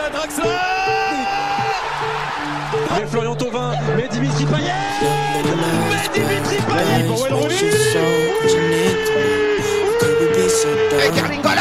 [0.00, 0.44] Putain, Draxler
[2.90, 4.72] Mais Florian Thauvin, mais Dimitri Payet
[5.90, 7.34] Mais Dimitri Payet pour Wayne
[11.04, 11.60] Et Carlingola,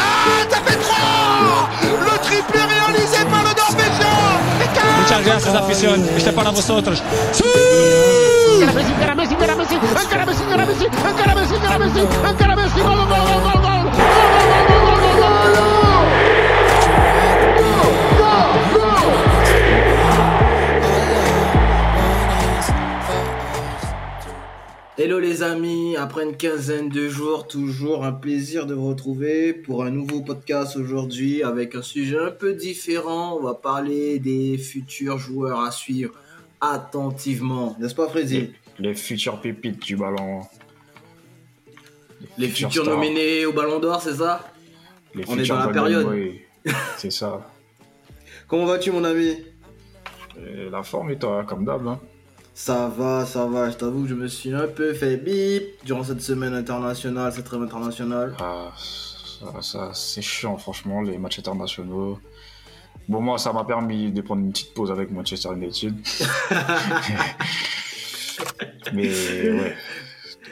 [0.49, 4.17] ça fait 3 Le triplé réalisé par le Norvégien.
[5.01, 6.09] Muchas gracias, afición.
[6.15, 7.03] Este es para vosotros.
[8.75, 12.79] Messi, encara Messi, encara Messi, encara Messi, encara Messi, encara Messi, encara Messi, encara Messi,
[12.79, 13.68] gol, gol, gol, gol, gol, gol, gol,
[25.01, 29.85] Hello les amis, après une quinzaine de jours, toujours un plaisir de vous retrouver pour
[29.85, 33.37] un nouveau podcast aujourd'hui avec un sujet un peu différent.
[33.39, 36.11] On va parler des futurs joueurs à suivre
[36.59, 40.41] attentivement, n'est-ce pas Freddy Les futurs pépites du ballon.
[42.37, 44.51] Les futurs nominés au Ballon d'Or, c'est ça?
[45.15, 46.07] Les On est dans la période.
[46.07, 46.41] Boy.
[46.97, 47.49] C'est ça.
[48.49, 49.37] Comment vas-tu mon ami?
[50.45, 51.87] Et la forme est toi, comme d'hab.
[51.87, 52.01] hein.
[52.59, 56.03] Ça va, ça va, je t'avoue que je me suis un peu fait bip durant
[56.03, 58.35] cette semaine internationale, cette trêve internationale.
[58.37, 62.19] Ah, ça, ça, c'est chiant, franchement, les matchs internationaux.
[63.07, 65.95] Bon, moi, ça m'a permis de prendre une petite pause avec Manchester United.
[68.93, 69.75] Mais ouais.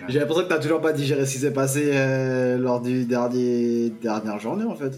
[0.08, 3.90] J'ai l'impression que t'as toujours pas digéré ce qui s'est passé euh, lors du dernier
[3.90, 4.98] dernière journée en fait.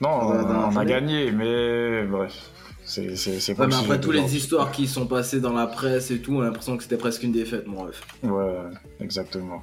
[0.00, 0.32] Non,
[0.72, 2.50] on a gagné, mais bref.
[2.84, 5.40] C'est c'est- c'est pas Ouais, le mais sujet après tous les histoires qui sont passées
[5.40, 8.02] dans la presse et tout, on a l'impression que c'était presque une défaite, mon ref.
[8.22, 8.56] Ouais,
[9.00, 9.62] exactement.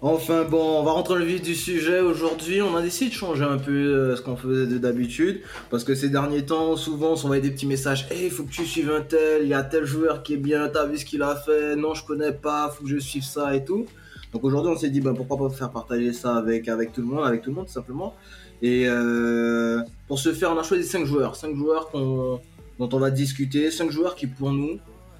[0.00, 2.00] Enfin bon, on va rentrer dans le vif du sujet.
[2.00, 5.40] Aujourd'hui, on a décidé de changer un peu euh, ce qu'on faisait de d'habitude.
[5.70, 8.06] Parce que ces derniers temps, souvent, on s'envoyait des petits messages.
[8.10, 10.68] Hey, faut que tu suives un tel, il y a tel joueur qui est bien,
[10.68, 13.56] t'as vu ce qu'il a fait, non, je connais pas, faut que je suive ça
[13.56, 13.86] et tout.
[14.32, 17.06] Donc aujourd'hui, on s'est dit, bah, pourquoi pas faire partager ça avec, avec tout le
[17.08, 18.14] monde, avec tout le monde, tout simplement.
[18.62, 21.36] Et euh, pour ce faire, on a choisi 5 joueurs.
[21.36, 22.40] 5 joueurs dont
[22.80, 23.70] on va discuter.
[23.70, 24.78] 5 joueurs qui, pour nous,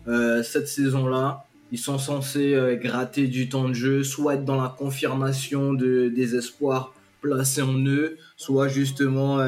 [0.09, 4.61] euh, cette saison-là, ils sont censés euh, gratter du temps de jeu, soit être dans
[4.61, 9.39] la confirmation de, des espoirs placés en eux, soit justement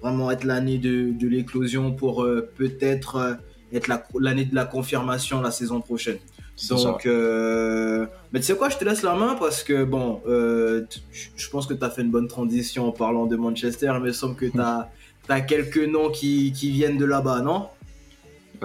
[0.00, 2.24] vraiment être l'année de, l'éclosion pour
[2.56, 3.38] peut-être
[3.72, 6.18] être la- l'année de la confirmation la saison prochaine.
[6.70, 10.84] Donc, euh, mais tu sais quoi, je te laisse la main parce que bon, euh,
[11.36, 13.92] je pense que tu as fait une bonne transition en parlant de Manchester.
[13.94, 17.68] Il me semble que tu as, quelques noms qui, qui viennent de là-bas, non?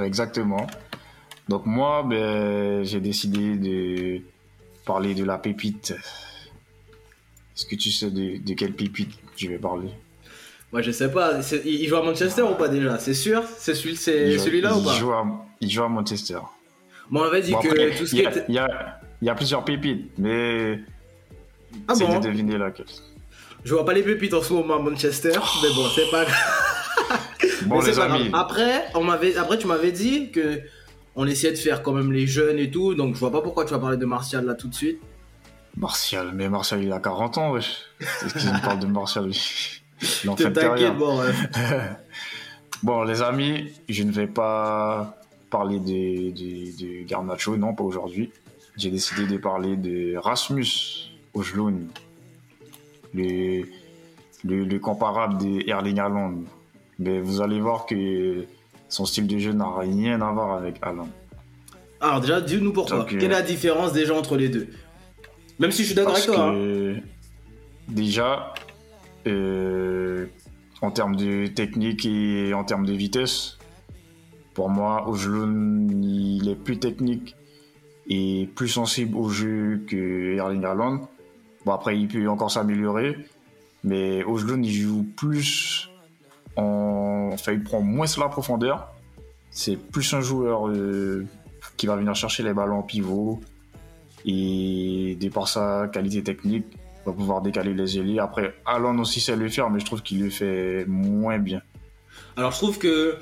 [0.02, 0.66] Exactement.
[1.50, 4.22] Donc moi, ben, j'ai décidé de
[4.86, 5.92] parler de la pépite.
[7.56, 9.90] Est-ce que tu sais de, de quelle pépite je vais parler?
[10.72, 11.40] Moi, je sais pas.
[11.64, 12.98] Il joue à Manchester ou pas déjà?
[12.98, 13.44] C'est sûr?
[13.58, 14.94] C'est celui, celui-là ou il pas?
[14.94, 15.24] joue, à,
[15.62, 16.40] il joue à Manchester.
[17.13, 18.46] Bon, on avait dit Bon, que tout ce il qui y, a, était.
[18.50, 20.79] il y a- il y a plusieurs pépites, mais
[21.88, 22.88] Ah c'est bon de deviner laquelle.
[23.63, 25.29] Je vois pas les pépites en ce moment à Manchester,
[25.62, 26.35] mais bon, c'est pas grave.
[27.68, 28.22] Bon, Mais les pas grave.
[28.22, 30.59] amis, Après, on m'avait, après, tu m'avais dit que
[31.16, 33.63] on essayait de faire quand même les jeunes et tout, donc je vois pas pourquoi
[33.66, 35.00] tu vas parler de Martial là tout de suite.
[35.78, 37.84] Martial, mais Martial, il a 40 ans, wesh.
[38.00, 39.30] Qu'est-ce qu'il me parle de Martial
[40.24, 40.50] Il en fait
[40.97, 41.31] bon, ouais.
[42.84, 45.16] Bon, les amis, je ne vais pas
[45.58, 48.31] parler de, de, de Garnacho, non, pas aujourd'hui.
[48.75, 50.72] J'ai décidé de parler de Rasmus
[51.36, 51.88] Ojlund,
[53.14, 53.62] le,
[54.50, 56.36] le, le comparable de Erling Haaland.
[57.00, 58.46] Mais vous allez voir que
[58.90, 61.09] son style de jeu n'a rien à voir avec Haaland.
[62.02, 62.97] Alors déjà, dis-nous pourquoi.
[63.00, 64.68] Donc, euh, Quelle est la différence déjà entre les deux?
[65.59, 66.52] Même si je suis d'accord avec toi.
[66.52, 66.96] hein.
[67.88, 68.53] déjà,
[69.28, 70.25] euh,
[70.81, 73.58] en termes de technique et en termes de vitesse,
[74.53, 77.36] pour moi, Ojlund, il est plus technique
[78.08, 81.09] et plus sensible au jeu que Erling Haaland.
[81.66, 83.18] Bon, après, il peut encore s'améliorer,
[83.84, 85.90] mais Ojlund, il joue plus
[86.56, 87.30] en...
[87.34, 88.94] Enfin, il prend moins la profondeur.
[89.50, 91.25] C'est plus un joueur euh,
[91.78, 93.40] qui va venir chercher les ballons en pivot,
[94.25, 96.66] et de par sa qualité technique,
[97.06, 98.19] va pouvoir décaler les ailiers.
[98.19, 101.62] Après, Haaland aussi sait le faire, mais je trouve qu'il le fait moins bien.
[102.38, 103.18] Alors je trouve que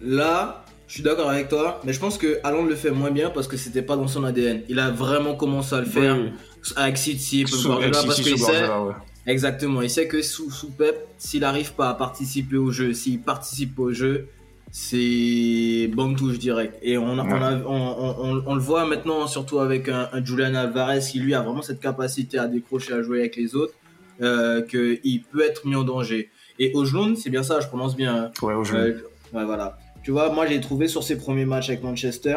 [0.00, 3.30] là, je suis d'accord avec toi, mais je pense que Haaland le fait moins bien
[3.30, 4.62] parce que c'était pas dans son ADN.
[4.68, 6.30] Il a vraiment commencé à le faire Oui.
[6.76, 8.92] avec City, Sous- Guardiola, avec parce qu'il sait, ouais.
[9.26, 13.20] exactement, il sait que sous, sous Pep, s'il n'arrive pas à participer au jeu, s'il
[13.20, 14.28] participe au jeu,
[14.70, 16.76] c'est bonne touche direct.
[16.82, 20.08] Et on, a- on, a- on, on- on- on le voit maintenant, surtout avec un,
[20.12, 23.54] un Julian Alvarez qui lui a vraiment cette capacité à décrocher, à jouer avec les
[23.54, 23.72] autres,
[24.20, 26.28] euh, qu'il peut être mis en danger.
[26.58, 28.14] Et Ojlund, c'est bien ça, je prononce bien.
[28.16, 28.30] hein.
[28.42, 28.74] Ouais, jeu.
[28.76, 28.92] Euh,
[29.32, 29.78] ouais, voilà.
[30.04, 32.36] Tu vois, moi j'ai trouvé sur ses premiers matchs avec Manchester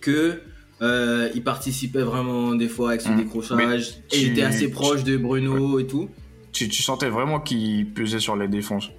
[0.00, 0.40] que
[0.82, 3.16] euh, il participait vraiment des fois avec son Mm.
[3.18, 3.94] décrochage.
[4.12, 6.08] Et il était assez proche de Bruno et tout.
[6.52, 8.90] tu, tu sentais vraiment qu'il pesait sur les défenses.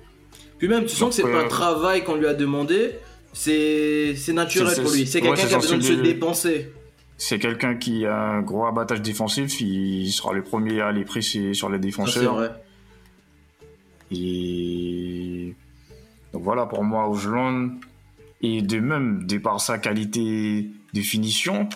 [0.60, 2.92] Puis même, tu sens que c'est Donc, pas euh, un travail qu'on lui a demandé,
[3.34, 5.08] c'est naturel pour lui.
[5.08, 6.72] C'est quelqu'un qui a besoin de se dépenser.
[7.18, 11.54] C'est quelqu'un qui a un gros abattage défensif, il sera le premier à aller presser
[11.56, 12.36] sur les Ça, c'est défenseurs.
[12.36, 12.50] vrai.
[14.12, 14.91] Et
[16.42, 17.74] donc voilà pour moi Ojlund.
[18.44, 21.70] Et de même, de par sa qualité de finition,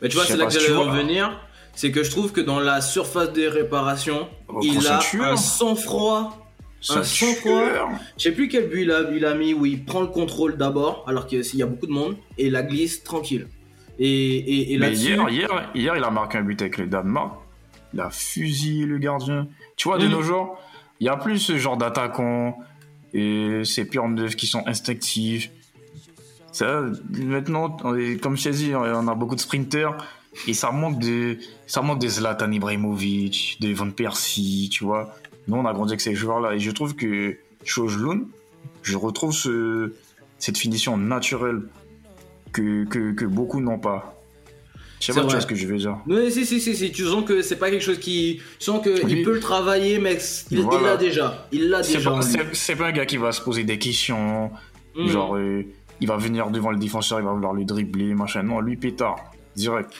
[0.00, 1.40] Mais tu vois, c'est là que j'allais revenir.
[1.74, 6.38] C'est que je trouve que dans la surface des réparations, Oh, il a un sang-froid.
[6.90, 7.88] Un sang-froid.
[8.16, 10.56] Je sais plus quel but il a, il a mis où il prend le contrôle
[10.56, 13.48] d'abord, alors qu'il y a beaucoup de monde, et la glisse tranquille.
[13.98, 17.32] Et, et, et Mais hier, hier, hier, il a marqué un but avec le Danemark.
[17.92, 19.48] Il a fusillé le gardien.
[19.76, 20.10] Tu vois, de Mm.
[20.12, 20.58] nos jours,
[21.00, 22.56] il n'y a plus ce genre d'attaquants
[23.14, 25.50] et ces purs neufs qui sont instinctifs.
[26.52, 27.76] Ça, maintenant,
[28.20, 29.96] comme je t'ai dit, on a beaucoup de sprinters
[30.46, 35.14] et ça manque de, ça manque de Zlatan Ibrahimovic, de Van Persie, tu vois.
[35.48, 38.28] Nous, on a grandi avec ces joueurs-là et je trouve que Chojloun,
[38.82, 39.94] je retrouve ce,
[40.38, 41.62] cette finition naturelle
[42.52, 44.21] que, que beaucoup n'ont pas.
[45.02, 45.96] Je sais C'est pas, tu vois ce que je veux dire.
[46.06, 48.40] Oui, si, si, si, si, tu sens que c'est pas quelque chose qui.
[48.60, 49.24] Tu sens qu'il Oui.
[49.24, 50.16] peut le travailler, mais
[50.52, 50.90] il Voilà.
[50.90, 51.48] l'a déjà.
[51.50, 52.08] Il l'a déjà.
[52.12, 52.22] pas,
[52.52, 54.52] c'est- pas un gars qui va se poser des questions,
[54.94, 55.08] Mhm.
[55.08, 55.64] genre euh,
[56.00, 58.44] il va venir devant le défenseur, il va vouloir le dribbler, machin.
[58.44, 59.16] Non, lui pétard,
[59.56, 59.90] direct.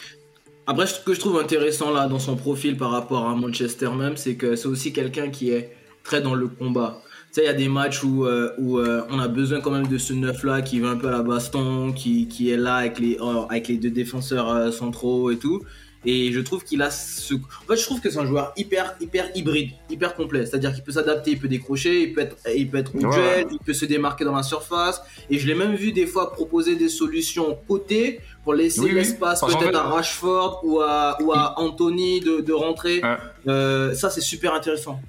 [0.69, 4.17] Après, ce que je trouve intéressant là dans son profil par rapport à Manchester même,
[4.17, 5.73] c'est que c'est aussi quelqu'un qui est
[6.05, 7.03] très dans le combat.
[7.33, 9.71] Tu sais, il y a des matchs où, euh, où euh, on a besoin quand
[9.71, 12.59] même de ce neuf là qui va un peu à la baston, qui, qui est
[12.59, 15.63] là avec les, euh, avec les deux défenseurs euh, centraux et tout.
[16.05, 17.33] Et je trouve qu'il a ce.
[17.35, 20.45] En fait, je trouve que c'est un joueur hyper, hyper hybride, hyper complet.
[20.45, 23.47] C'est-à-dire qu'il peut s'adapter, il peut décrocher, il peut être, il peut être au Ouais.
[23.51, 25.01] il peut se démarquer dans la surface.
[25.31, 29.41] Et je l'ai même vu des fois proposer des solutions côté pour laisser Oui, l'espace
[29.41, 33.01] peut-être fait- à Rashford ou à, ou à Anthony de, de rentrer.
[33.47, 33.95] Ouais.
[33.95, 35.01] Ça, c'est super intéressant.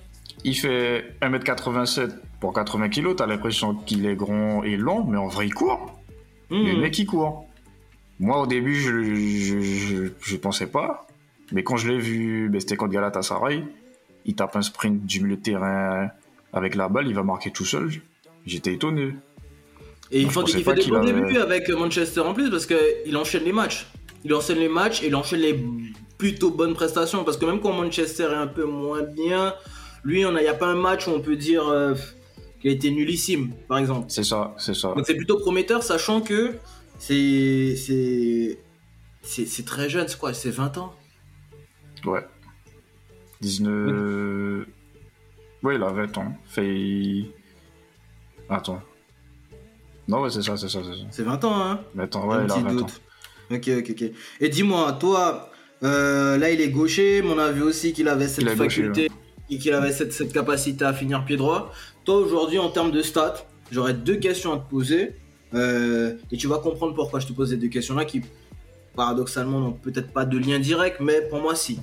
[0.43, 5.27] Il fait 1m87 pour 80 kg, t'as l'impression qu'il est grand et long, mais en
[5.27, 5.99] vrai il court.
[6.49, 6.65] Hmm.
[6.65, 7.45] Le mec il court.
[8.19, 11.07] Moi au début je, je, je, je pensais pas,
[11.51, 13.63] mais quand je l'ai vu, ben, c'était contre Galatasaray,
[14.25, 16.09] il tape un sprint du milieu de terrain
[16.51, 17.89] avec la balle, il va marquer tout seul.
[18.45, 19.13] J'étais étonné.
[20.11, 23.15] Et il pensais il fait des bons avait- débuts avec Manchester en plus parce qu'il
[23.17, 23.87] enchaîne les matchs.
[24.25, 25.57] Il enchaîne les matchs et il enchaîne les
[26.17, 29.53] plutôt bonnes prestations parce que même quand Manchester est un peu moins bien,
[30.03, 31.93] lui, il n'y a pas un match où on peut dire euh,
[32.61, 34.05] qu'il a été nullissime, par exemple.
[34.09, 34.89] C'est ça, c'est ça.
[34.89, 36.55] Donc c'est plutôt prometteur, sachant que
[36.99, 38.59] c'est c'est
[39.21, 40.93] c'est c'est très jeune, c'est quoi C'est 20 ans?
[42.05, 42.25] Ouais.
[43.41, 44.65] 19.
[45.63, 46.33] Ouais, il a 20 ans.
[46.45, 47.25] Fait.
[48.49, 48.81] Attends.
[50.07, 51.05] Non, ouais, c'est ça, c'est ça, c'est ça.
[51.11, 51.79] C'est 20 ans, hein?
[51.95, 52.87] 20 ans, Un ouais, il a petit 20 ans.
[53.51, 54.11] Ok, ok, ok.
[54.41, 55.49] Et dis-moi, toi,
[55.83, 59.09] euh, là il est gaucher, mais on a vu aussi qu'il avait cette gaucher, faculté
[59.49, 61.71] et qu'il avait cette, cette capacité à finir pied droit.
[62.05, 65.15] Toi aujourd'hui, en termes de stats, j'aurais deux questions à te poser.
[65.53, 68.21] euh, et tu vas comprendre pourquoi je te pose ces deux questions-là qui,
[68.95, 71.79] paradoxalement, n'ont peut-être pas de lien direct, mais pour moi, si.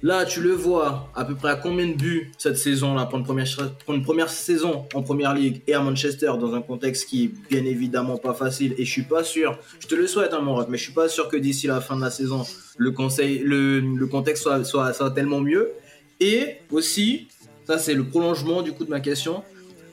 [0.00, 3.94] Là, tu le vois à peu près à combien de buts cette saison-là pour pour
[3.94, 7.64] une première saison en première ligue et à Manchester dans un contexte qui est bien
[7.64, 8.74] évidemment pas facile.
[8.78, 10.92] Et je suis pas sûr, je te le souhaite, hein, mon ref, mais je suis
[10.92, 12.44] pas sûr que d'ici la fin de la saison,
[12.76, 15.72] le, conseil, le, le contexte soit, soit, soit tellement mieux.
[16.20, 17.28] Et aussi,
[17.66, 19.42] ça c'est le prolongement du coup de ma question,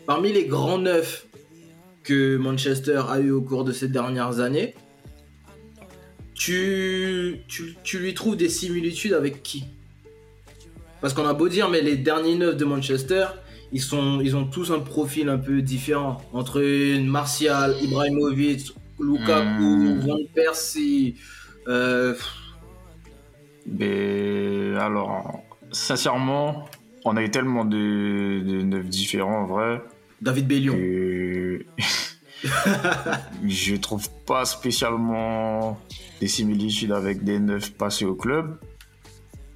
[0.06, 1.26] parmi les grands neufs
[2.04, 4.76] que Manchester a eu au cours de ces dernières années,
[6.34, 9.66] tu, tu, tu lui trouves des similitudes avec qui?
[11.02, 13.28] Parce qu'on a beau dire, mais les derniers neufs de Manchester,
[13.72, 16.22] ils, sont, ils ont tous un profil un peu différent.
[16.34, 16.62] Entre
[17.00, 20.00] Martial, Ibrahimovic, Lukaku, Hmm.
[20.00, 21.16] Van Persie.
[21.68, 22.16] euh,
[23.66, 25.44] Mais alors,
[25.76, 26.66] sincèrement,
[27.04, 29.82] on a eu tellement de, de neufs différents en vrai
[30.22, 30.74] David Bellion.
[30.74, 31.66] que
[33.46, 35.80] je trouve pas spécialement
[36.20, 38.58] des similitudes avec des neufs passés au club.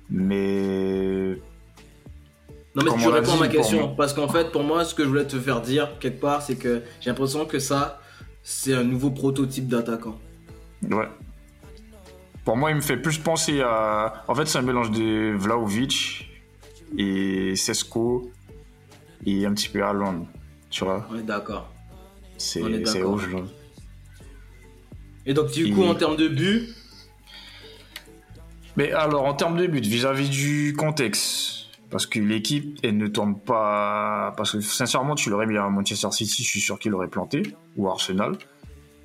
[0.09, 1.38] Mais
[2.75, 5.03] Non mais Comme tu réponds à ma question parce qu'en fait pour moi ce que
[5.03, 8.01] je voulais te faire dire quelque part c'est que j'ai l'impression que ça
[8.43, 10.17] c'est un nouveau prototype d'attaquant.
[10.89, 11.07] Ouais.
[12.46, 14.24] Pour moi, il me fait plus penser à.
[14.27, 16.27] En fait, c'est un mélange de Vlaovic
[16.98, 18.31] et Sesko
[19.25, 20.25] et un petit peu Haaland.
[20.69, 21.72] Tu vois On est d'accord.
[22.38, 22.62] C'est
[23.01, 23.29] rouge.
[23.34, 23.41] là.
[25.25, 26.69] Et donc du Et- coup en termes de but,
[28.77, 33.38] Mais alors, en termes de but, vis-à-vis du contexte, parce que l'équipe, elle ne tourne
[33.38, 34.34] pas.
[34.38, 37.43] Parce que sincèrement, tu l'aurais mis à Manchester City, je suis sûr qu'il aurait planté,
[37.75, 38.38] ou à Arsenal.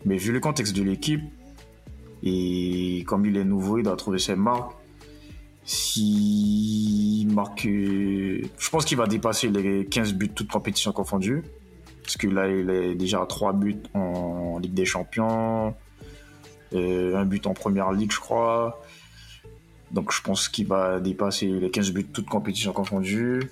[0.05, 1.23] Mais vu le contexte de l'équipe,
[2.25, 4.73] et comme il est nouveau, il doit trouver ses marques.
[7.67, 11.43] Euh, Je pense qu'il va dépasser les 15 buts, toutes compétitions confondues.
[12.03, 15.75] Parce que là, il est déjà à 3 buts en Ligue des Champions,
[16.73, 18.83] et un but en Première Ligue, je crois.
[19.91, 23.51] Donc je pense qu'il va dépasser les 15 buts toutes compétitions confondues.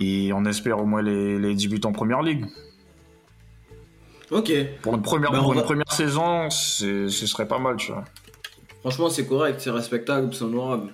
[0.00, 2.46] Et on espère au moins les, les 10 buts en Première Ligue.
[4.30, 4.52] Ok.
[4.82, 8.04] Pour une première, pour on une va- première saison, ce serait pas mal, tu vois.
[8.80, 10.92] Franchement, c'est correct, c'est respectable, c'est honorable.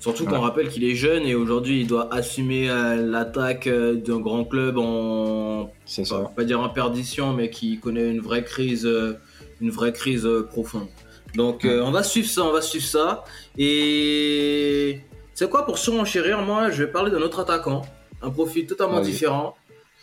[0.00, 0.38] Surtout qu'on Ouais.
[0.38, 4.76] rappelle qu'il est jeune et aujourd'hui il doit assumer euh, l'attaque euh, d'un grand club
[4.78, 6.30] en C'est pas, ça.
[6.36, 9.14] pas dire en perdition, mais qui connaît une vraie crise, euh,
[9.60, 10.88] une vraie crise profonde.
[11.36, 13.24] Donc euh, on va suivre ça, on va suivre ça.
[13.56, 15.00] Et
[15.34, 16.40] c'est quoi pour surenchérir?
[16.42, 17.82] Moi, je vais parler d'un autre attaquant,
[18.22, 19.54] un profil totalement différent.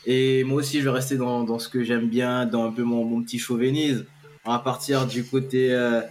[0.05, 2.83] Et moi aussi, je vais rester dans, dans ce que j'aime bien, dans un peu
[2.83, 4.05] mon, mon petit chauvinisme.
[4.45, 6.01] On va partir du côté euh,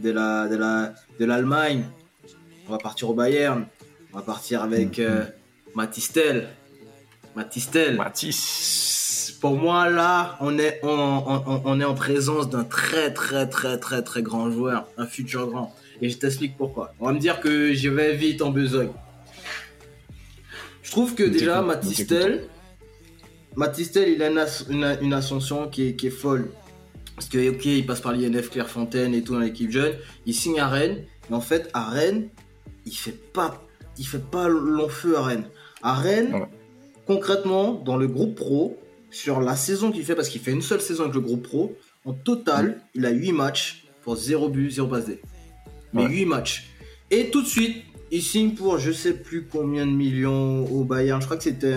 [0.00, 1.84] de la de la de l'Allemagne.
[2.68, 3.66] On va partir au Bayern.
[4.12, 5.04] On va partir avec Mhm.
[5.04, 5.24] euh,
[5.74, 6.48] Matistel.
[7.34, 7.96] Matistel.
[7.96, 9.36] Matisse.
[9.40, 10.88] Pour moi, là, on est, on,
[11.46, 15.48] on- on est en présence d'un très, très, très, très, très grand joueur, un futur
[15.48, 15.74] grand.
[16.00, 16.94] Et je t'explique pourquoi.
[17.00, 18.90] On va me dire que je vais vite en besogne.
[20.82, 22.44] Je trouve que déjà, Matistel,
[23.56, 26.50] Matistel, il a une, as- une- une ascension qui est, qui est folle.
[27.14, 29.94] Parce que, ok, il passe par l'INF Clairefontaine et tout dans l'équipe jeune.
[30.26, 31.04] Il signe à Rennes.
[31.30, 32.28] Mais en fait, à Rennes,
[32.86, 33.62] il fait pas,
[33.98, 35.44] il fait pas long feu à Rennes.
[35.82, 36.46] À Rennes, Ouais.
[37.06, 38.78] concrètement, dans le groupe pro,
[39.10, 41.76] sur la saison qu'il fait, parce qu'il fait une seule saison avec le groupe pro,
[42.04, 45.20] en total, il a 8 matchs pour 0 but, 0 passe D.
[45.92, 46.10] Mais Ouais.
[46.10, 46.70] 8 matchs.
[47.10, 51.20] Et tout de suite, il signe pour je sais plus combien de millions au Bayern.
[51.20, 51.72] Je crois que c'était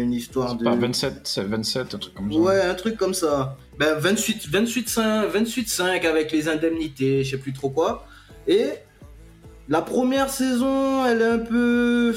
[0.00, 0.64] une histoire de.
[0.64, 2.38] Pas 27, c'est 27, un truc comme ça.
[2.38, 3.56] Ouais, un truc comme ça.
[3.78, 8.06] Ben 28, 28, 5, 28, 5 avec les indemnités, je sais plus trop quoi.
[8.46, 8.66] Et
[9.68, 12.14] la première saison, elle est un peu.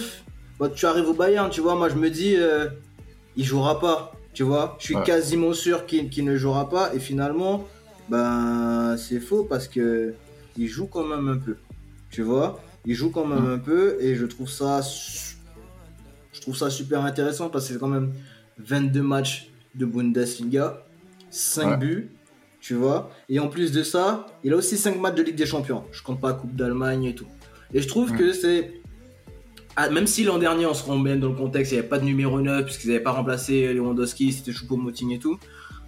[0.60, 2.68] Bon, tu arrives au Bayern, tu vois, moi je me dis, euh,
[3.36, 4.76] il jouera pas, tu vois.
[4.80, 5.04] Je suis Ouais.
[5.04, 6.94] quasiment sûr qu'il qu'il ne jouera pas.
[6.94, 7.68] Et finalement,
[8.08, 10.14] ben c'est faux parce que
[10.58, 11.56] il joue quand même un peu,
[12.12, 12.62] tu vois.
[12.86, 15.38] Il joue quand même un peu et je trouve ça, su-
[16.34, 18.12] je trouve ça super intéressant parce que c'est quand même
[18.58, 20.84] 22 matchs de Bundesliga,
[21.30, 21.78] 5 Ouais.
[21.78, 22.12] buts,
[22.60, 23.10] tu vois.
[23.30, 25.84] Et en plus de ça, il a aussi 5 matchs de Ligue des Champions.
[25.92, 27.28] Je compte pas Coupe d'Allemagne et tout.
[27.74, 28.18] Et je trouve Ouais.
[28.18, 28.74] que c'est.
[29.76, 31.88] Ah, même si l'an dernier, on se rend bien dans le contexte, il n'y avait
[31.90, 35.40] pas de numéro 9, puisqu'ils n'avaient pas remplacé Lewandowski, c'était Choupo-Moting et tout.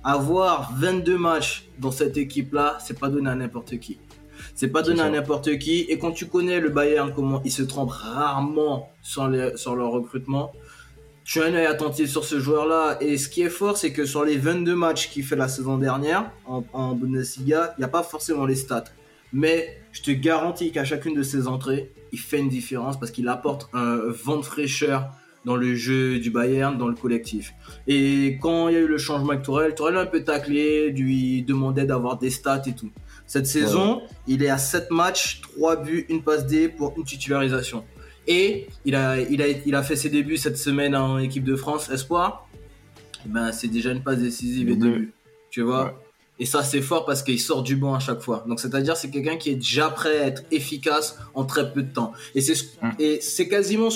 [0.03, 3.99] Avoir 22 matchs dans cette équipe-là, c'est pas donné à n'importe qui.
[4.55, 5.81] C'est pas donné à n'importe qui.
[5.89, 9.91] Et quand tu connais le Bayern, comment ils se trompent rarement sur, les- sur leur
[9.91, 10.53] recrutement,
[11.25, 12.97] tu as un œil attentif sur ce joueur-là.
[13.01, 15.77] Et ce qui est fort, c'est que sur les 22 matchs qu'il fait la saison
[15.77, 18.85] dernière en, en Bundesliga, il n'y a pas forcément les stats.
[19.33, 23.27] Mais je te garantis qu'à chacune de ses entrées, il fait une différence parce qu'il
[23.27, 25.09] apporte un vent de fraîcheur
[25.43, 27.53] dans le jeu du Bayern, dans le collectif.
[27.88, 30.89] Et quand il y a eu le changement avec Tourelle, Tourelle a un peu taclé,
[30.91, 32.89] lui demandait d'avoir des stats et tout.
[33.27, 37.84] Cette saison, il est à 7 matchs, 3 buts, une passe D pour une titularisation.
[38.27, 41.55] Et il a, il, a, il a fait ses débuts cette semaine en équipe de
[41.55, 42.48] France Espoir.
[43.25, 45.13] Eh Ben, c'est déjà une passe décisive et deux buts.
[45.50, 45.91] Tu vois Ouais.
[46.38, 48.44] Et ça, c'est fort parce qu'il sort du banc à chaque fois.
[48.48, 51.94] Donc, c'est-à-dire, c'est quelqu'un qui est déjà prêt à être efficace en très peu de
[51.94, 52.12] temps.
[52.36, 52.89] Et c'est ce- Mm.
[53.00, 53.88] et c'est quasiment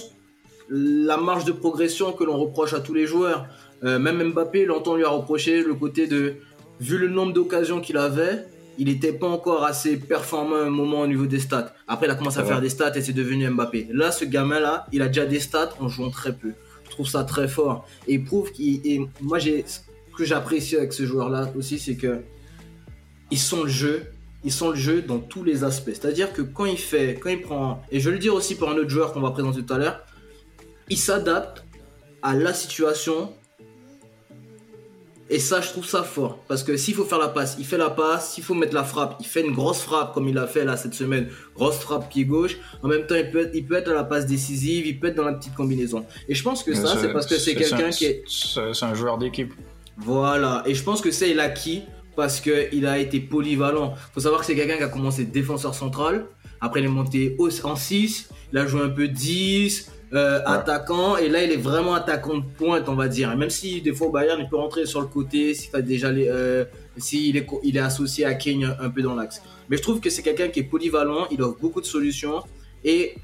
[0.70, 3.46] la marge de progression que l'on reproche à tous les joueurs.
[3.84, 6.36] Euh, même Mbappé, l'entend lui a reproché le côté de,
[6.80, 8.46] vu le nombre d'occasions qu'il avait,
[8.80, 11.76] il n'était pas encore assez performant à un moment au niveau des stats.
[11.86, 13.90] Après, il a commencé à faire des stats et c'est devenu Mbappé.
[13.92, 16.54] Là, ce gamin-là, il a déjà des stats en jouant très peu.
[16.86, 17.86] Je trouve ça très fort.
[18.08, 18.80] Et il prouve qu'il.
[18.88, 19.80] Et moi, j'ai, ce
[20.16, 22.22] que j'apprécie avec ce joueur-là aussi, c'est que
[23.30, 24.04] ils sont le jeu.
[24.46, 25.92] Ils sont le jeu dans tous les aspects.
[25.94, 28.70] C'est-à-dire que quand il fait, quand il prend, et je vais le dire aussi pour
[28.70, 30.06] un autre joueur qu'on va présenter tout à l'heure,
[30.88, 31.66] il s'adapte
[32.22, 33.34] à la situation.
[35.32, 36.40] Et ça, je trouve ça fort.
[36.48, 38.34] Parce que s'il faut faire la passe, il fait la passe.
[38.34, 40.76] S'il faut mettre la frappe, il fait une grosse frappe comme il a fait là
[40.76, 41.28] cette semaine.
[41.56, 42.58] Grosse frappe pied gauche.
[42.82, 45.08] En même temps, il peut être, il peut être à la passe décisive, il peut
[45.08, 46.06] être dans la petite combinaison.
[46.28, 48.24] Et je pense que ça, c'est parce que c'est quelqu'un un- qui est.
[48.28, 49.54] C'est un joueur d'équipe.
[49.98, 51.84] Voilà, et je pense que c'est l'acquis
[52.16, 53.94] parce qu'il a été polyvalent.
[54.14, 56.26] faut savoir que c'est quelqu'un qui a commencé défenseur central,
[56.62, 61.30] après il est monté en 6, il a joué un peu 10, euh, attaquant, et
[61.30, 63.32] là il est vraiment attaquant de pointe, on va dire.
[63.32, 65.84] Et même si des fois au Bayern il peut rentrer sur le côté, s'il fait
[65.84, 66.66] déjà les, euh,
[66.98, 69.42] s'il est, co- il est associé à Kane un, peu dans l'axe.
[69.70, 72.42] Mais je trouve que c'est quelqu'un qui est polyvalent, il offre beaucoup de solutions,
[72.84, 73.16] et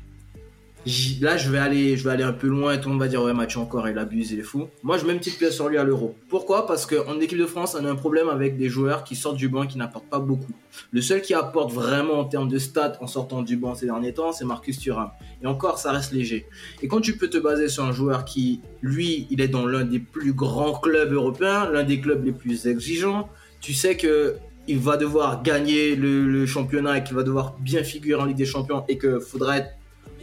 [1.20, 3.08] Là, je vais aller, je vais aller un peu loin et tout le monde va
[3.08, 4.68] dire ouais, Mathieu encore, il abuse, il est fou.
[4.84, 6.16] Moi, je mets une petite pièce sur lui à l'euro.
[6.30, 6.68] Pourquoi?
[6.68, 9.50] Parce qu'en équipe de France, on a un problème avec des joueurs qui sortent du
[9.50, 10.54] banc et qui n'apportent pas beaucoup.
[10.92, 14.14] Le seul qui apporte vraiment en termes de stats en sortant du banc ces derniers
[14.14, 15.10] temps, c'est Marcus Thuram.
[15.42, 16.46] Et encore, ça reste léger.
[16.84, 19.86] Et quand tu peux te baser sur un joueur qui, lui, il est dans l'un
[19.86, 23.28] des plus grands clubs européens, l'un des clubs les plus exigeants,
[23.60, 24.36] tu sais que
[24.68, 28.38] il va devoir gagner le, le championnat et qu'il va devoir bien figurer en Ligue
[28.38, 29.70] des Champions et qu'il faudra être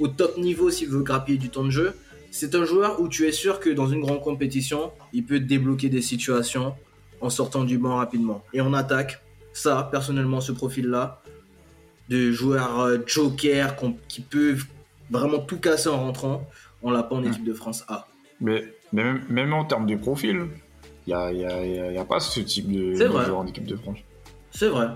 [0.01, 1.95] au top niveau s'il veut grappiller du temps de jeu.
[2.31, 5.89] C'est un joueur où tu es sûr que dans une grande compétition, il peut débloquer
[5.91, 6.75] des situations
[7.21, 8.43] en sortant du banc rapidement.
[8.55, 9.23] Et on attaque,
[9.53, 11.23] ça, personnellement, ce profil-là,
[12.09, 13.77] de joueur euh, joker
[14.09, 14.57] qui peut
[15.11, 16.49] vraiment tout casser en rentrant,
[16.83, 18.07] on l'a pas en équipe de France A.
[18.41, 20.47] Mais, mais même, même en termes de profil,
[21.07, 23.77] il n'y a, y a- y pas ce type de, de joueur en équipe de
[23.77, 23.99] France.
[24.51, 24.87] C'est vrai.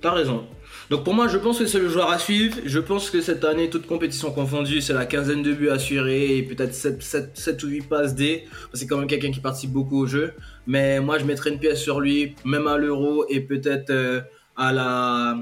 [0.00, 0.46] T'as raison.
[0.90, 2.58] Donc pour moi, je pense que c'est le joueur à suivre.
[2.64, 6.42] Je pense que cette année, toute compétition confondue, c'est la quinzaine de buts assurés et
[6.42, 8.44] peut-être 7, ou 8 passes D.
[8.74, 10.34] C'est quand même quelqu'un qui participe beaucoup au jeu.
[10.66, 14.20] Mais moi, je mettrais une pièce sur lui, même à l'Euro et peut-être euh,
[14.56, 15.38] à la,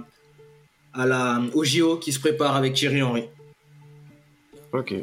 [0.94, 3.24] à la, au JO qui se prépare avec Thierry Henry.
[4.72, 4.94] Ok.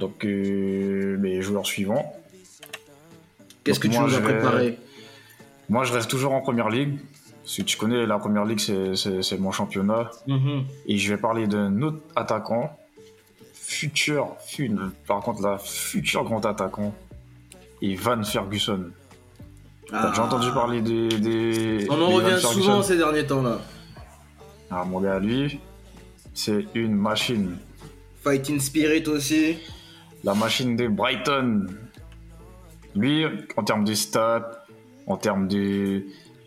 [0.00, 2.12] Donc, euh, les joueurs suivants.
[3.62, 4.78] Qu'est-ce que tu nous as préparé
[5.68, 6.98] Moi, je reste toujours en première ligue.
[7.44, 10.10] Si tu connais la première ligue, c'est- mon championnat.
[10.26, 10.64] Mhm.
[10.86, 12.76] Et je vais parler d'un autre attaquant,
[13.52, 14.70] futur, fu-
[15.06, 16.94] par contre, là, futur grand attaquant,
[17.82, 18.90] Evan Ferguson.
[19.90, 20.26] T'as déjà Ah.
[20.26, 21.08] entendu parler des.
[21.08, 23.58] des On en revient souvent ces derniers temps-là.
[24.70, 25.60] Ah, mon gars, lui,
[26.32, 27.58] c'est une machine.
[28.22, 29.58] Fighting Spirit aussi.
[30.24, 31.66] La machine de Brighton.
[32.96, 34.64] Lui, en termes de stats,
[35.06, 36.04] en termes de.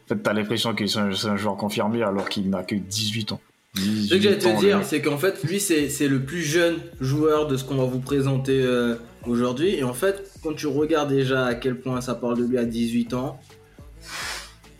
[0.09, 3.41] En fait, t'as l'impression que c'est un, joueur confirmé alors qu'il n'a que 18 ans.
[3.75, 3.81] Ce
[4.15, 7.47] que j'allais 18 ans, te dire, c'est qu'en fait, lui, c'est le plus jeune joueur
[7.47, 8.95] de ce qu'on va vous présenter euh,
[9.27, 9.75] aujourd'hui.
[9.75, 12.63] Et en fait, quand tu regardes déjà à quel point ça parle de lui à
[12.65, 13.39] 18 ans,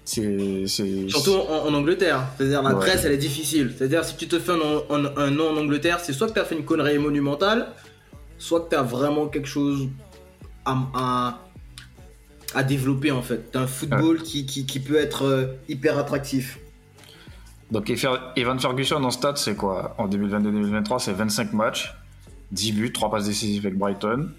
[0.05, 0.65] C'est.
[1.10, 2.79] surtout en, en Angleterre, c'est-à-dire la Ouais.
[2.79, 3.74] presse, elle est difficile.
[3.77, 6.39] C'est-à-dire, si tu te fais un, un- un nom en Angleterre, c'est soit que tu
[6.39, 7.67] as fait une connerie monumentale,
[8.38, 9.89] soit que tu as vraiment quelque chose
[10.65, 11.47] à, à,
[12.57, 13.55] à développer en fait.
[13.55, 16.59] Un football qui, qui, qui peut être euh, hyper attractif.
[17.70, 17.93] Donc
[18.35, 19.93] Evan Ferguson en stats, c'est quoi?
[20.00, 21.93] En 2022-2023, c'est 25 matchs,
[22.53, 24.31] 10 buts, 3 passes décisives avec Brighton.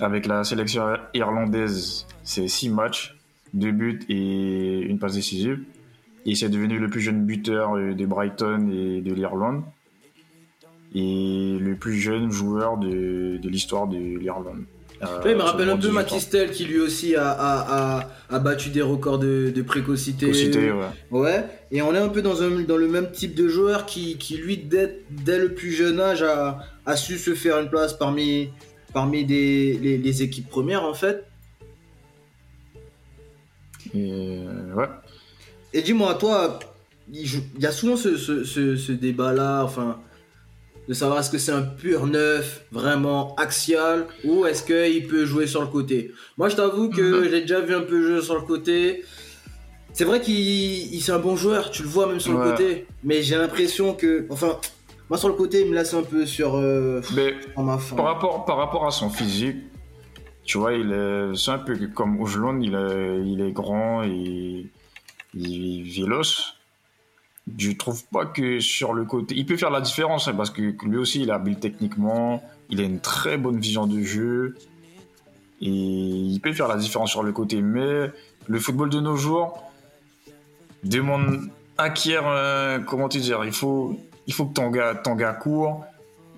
[0.00, 3.16] Avec la sélection irlandaise, c'est 6 matchs,
[3.54, 5.60] 2 buts et une passe décisive.
[6.26, 9.62] Et c'est devenu le plus jeune buteur euh, de Brighton et de l'Irlande.
[10.94, 14.64] Et le plus jeune joueur de, de l'histoire de l'Irlande.
[15.02, 15.94] Euh, il me rappelle un peu 18 ans.
[15.94, 20.26] Matistel qui lui aussi a, a, a, a battu des records de, de précocité.
[20.30, 20.86] Précocité, ouais.
[21.10, 24.16] Ouais, et on est un peu dans, un, dans le même type de joueur qui,
[24.16, 27.94] qui lui, dès, dès le plus jeune âge, a, a su se faire une place
[27.94, 28.50] parmi,
[28.92, 31.24] parmi des, les, les équipes premières, en fait.
[33.94, 34.86] Et, euh, ouais.
[35.72, 36.60] Et dis-moi, toi,
[37.12, 39.98] il y a souvent ce, ce, ce, ce débat-là, enfin,
[40.88, 45.46] de savoir est-ce que c'est un pur neuf, vraiment axial, ou est-ce qu'il peut jouer
[45.46, 46.12] sur le côté.
[46.36, 49.04] Moi, je t'avoue que j'ai déjà vu un peu jouer sur le côté.
[49.92, 52.86] C'est vrai qu'il il- c'est un bon joueur, tu le vois même sur le côté,
[53.04, 54.58] mais j'ai l'impression que, enfin,
[55.08, 57.94] moi sur le côté, il me laisse un peu sur, euh, Mais ma fin.
[57.96, 59.56] Par rapport, par rapport à son physique,
[60.44, 64.66] tu vois, il est, c'est un peu comme Ojlund, il est, il est grand et
[65.34, 66.54] il est véloce.
[67.58, 70.62] Je trouve pas que sur le côté, il peut faire la différence hein, parce que
[70.86, 74.56] lui aussi il est habile techniquement, il a une très bonne vision de jeu
[75.60, 77.60] et il peut faire la différence sur le côté.
[77.60, 78.10] Mais
[78.46, 79.70] le football de nos jours
[80.84, 85.32] demande, acquiert, euh, comment tu dire, il faut, il faut que ton gars, ton gars
[85.32, 85.84] court,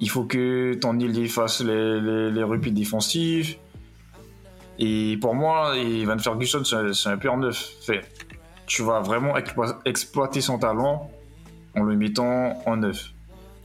[0.01, 3.59] il faut que ton île fasse les, les, les défensifs.
[4.79, 7.75] Et pour moi, Evan Ferguson, c'est un- un pur neuf.
[7.83, 8.01] Fait,
[8.67, 11.11] tu vas vraiment explo- exploiter son talent
[11.77, 13.13] en le mettant en neuf.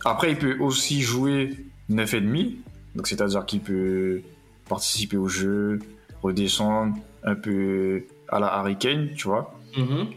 [0.06, 2.60] Après, il peut aussi jouer neuf et demi,
[2.96, 4.22] donc c'est-à-dire qu'il peut
[4.68, 5.80] participer au jeu,
[6.22, 9.54] redescendre un peu à la Harry Kane, tu vois.
[9.78, 10.08] Mhm.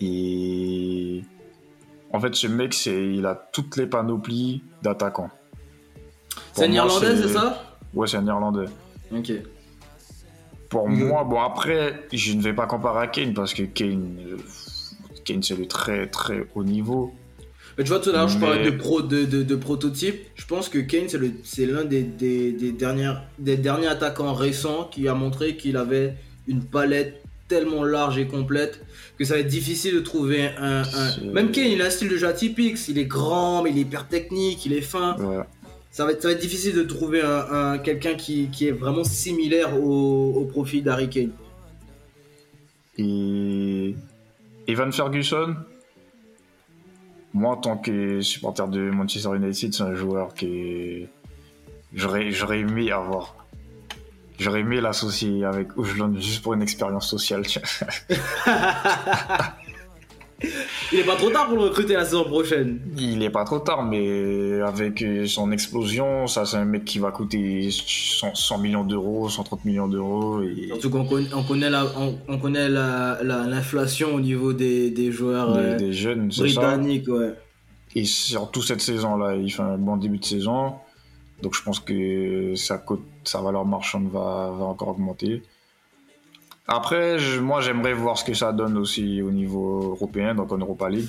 [0.00, 1.22] Et
[2.12, 5.30] en fait, ce mec, il a toutes les panoplies d'attaquants.
[6.52, 7.76] C'est un Irlandais, c'est ça?
[7.92, 8.66] Ouais, c'est un Irlandais.
[9.14, 9.32] Ok.
[10.68, 11.08] Pour Mhm.
[11.08, 14.36] moi, bon après, je ne vais pas comparer à Kane parce que Kane, euh,
[15.24, 17.12] Kane c'est le très très haut niveau.
[17.76, 20.20] Mais tu vois, tout à l'heure, je parlais de, pro, de, de, de prototype.
[20.36, 24.32] Je pense que Kane, c'est le- c'est l'un des, des, des, dernières, des derniers attaquants
[24.32, 26.14] récents qui a montré qu'il avait
[26.46, 28.80] une palette tellement large et complète
[29.18, 30.82] que ça va être difficile de trouver un.
[31.32, 32.78] Même Kane, il a un style de jeu atypique.
[32.88, 35.16] Il est grand, mais il est hyper technique, il est fin.
[35.18, 35.44] Ouais.
[35.94, 38.72] Ça va être, ça va être difficile de trouver un, un- quelqu'un qui, qui est
[38.72, 41.30] vraiment similaire au, au profil d'Harry Kane.
[42.98, 43.94] Et
[44.66, 45.54] Evan Ferguson,
[47.32, 51.02] moi en tant que supporter de Manchester United, c'est un joueur que
[51.94, 53.36] j'aurais j'aurais aimé avoir.
[54.40, 57.44] J'aurais aimé l'associer avec Ojlund juste pour une expérience sociale.
[60.92, 62.80] Il est pas trop tard pour le recruter la saison prochaine.
[62.98, 66.98] Il est pas trop tard, mais avec euh, son explosion, ça c'est un mec qui
[66.98, 70.42] va coûter 100, 100 millions d'euros, 130 millions d'euros.
[70.42, 70.66] Et...
[70.68, 74.90] Surtout qu'on connaît, on connaît la, on, on connaît la, la- l'inflation au niveau des,
[74.90, 76.60] des joueurs Des, euh, des jeunes, c'est ça.
[76.60, 77.32] britanniques, ouais.
[77.94, 80.74] Et surtout cette saison-là, il fait un bon début de saison.
[81.42, 85.42] Donc je pense que sa, cote, sa valeur marchande va, va encore augmenter.
[86.66, 90.58] Après, je- moi j'aimerais voir ce que ça donne aussi au niveau européen, donc en
[90.58, 91.08] Europa League.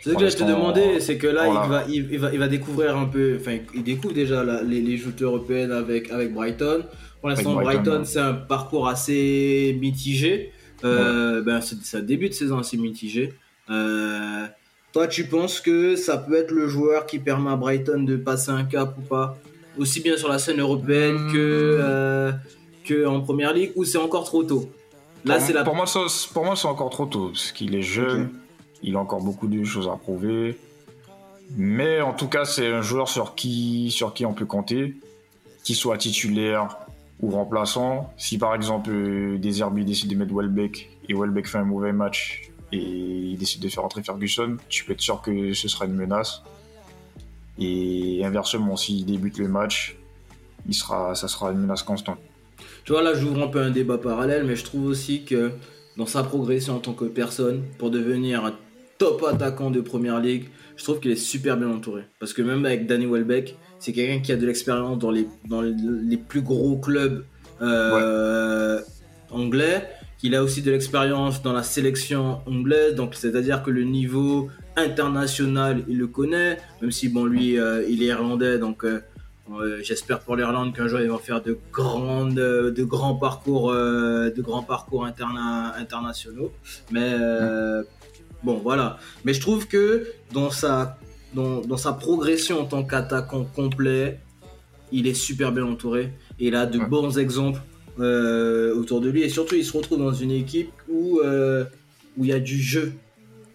[0.00, 1.64] C'est ce que je te demandais, c'est que là, Voilà.
[1.64, 4.62] il, va, il, il va, il va découvrir un peu, enfin, il découvre déjà la-
[4.62, 6.84] les, les joutes européennes avec, avec Brighton.
[7.20, 8.04] Pour l'instant, Brighton, Brighton, ouais.
[8.04, 10.52] c'est un parcours assez mitigé.
[10.84, 13.32] Euh, ben, c'est un début de saison assez mitigé.
[13.70, 14.44] Euh,
[14.92, 18.50] toi, tu penses que ça peut être le joueur qui permet à Brighton de passer
[18.50, 19.38] un cap ou pas?
[19.78, 21.32] Aussi bien sur la scène européenne Hmm.
[21.32, 22.32] que, euh,
[22.84, 24.70] que en première ligue, ou c'est encore trop tôt?
[25.24, 25.64] Là, pour, c'est la.
[25.64, 26.00] pour moi, ça-
[26.32, 28.30] pour moi, c'est encore trop tôt, parce qu'il est jeune,
[28.82, 30.58] il a encore beaucoup de choses à prouver.
[31.56, 34.94] Mais en tout cas, c'est un joueur sur qui, sur qui on peut compter,
[35.62, 36.78] qu'il soit titulaire
[37.20, 38.12] ou remplaçant.
[38.16, 41.92] Si par exemple euh, des Herbie décident de mettre Welbeck et Welbeck fait un mauvais
[41.92, 45.84] match et il décide de faire entrer Ferguson, tu peux être sûr que ce sera
[45.84, 46.42] une menace.
[47.58, 49.96] Et inversement, s'il débute le match,
[50.66, 52.18] il sera, ça sera une menace constante.
[52.84, 55.50] Tu vois, là, j'ouvre un peu un débat parallèle, mais je trouve aussi que
[55.96, 58.52] dans sa progression en tant que personne, pour devenir un
[58.98, 60.44] top attaquant de première ligue,
[60.76, 62.02] je trouve qu'il est super bien entouré.
[62.20, 65.62] Parce que même avec Danny Welbeck, c'est quelqu'un qui a de l'expérience dans les, dans
[65.62, 67.24] les plus gros clubs
[67.62, 68.80] euh,
[69.30, 74.50] anglais, qu'il a aussi de l'expérience dans la sélection anglaise, donc c'est-à-dire que le niveau
[74.76, 78.84] international, il le connaît, même si, bon, lui, euh, il est irlandais, donc.
[78.84, 79.00] euh,
[79.52, 84.30] euh, J'espère pour l'Irlande qu'un jour ils vont faire de grandes, de grands parcours, euh,
[84.30, 86.52] de grands parcours interna- internationaux.
[86.90, 87.82] Mais euh,
[88.42, 88.98] bon, voilà.
[89.24, 90.98] Mais je trouve que dans sa,
[91.34, 94.20] dans, dans sa progression en tant qu'attaquant complet,
[94.92, 96.86] il est super bien entouré et il a de Ouais.
[96.86, 97.60] bons exemples
[98.00, 99.22] euh, autour de lui.
[99.22, 101.20] Et surtout, il se retrouve dans une équipe où
[102.16, 102.92] où il y a du jeu,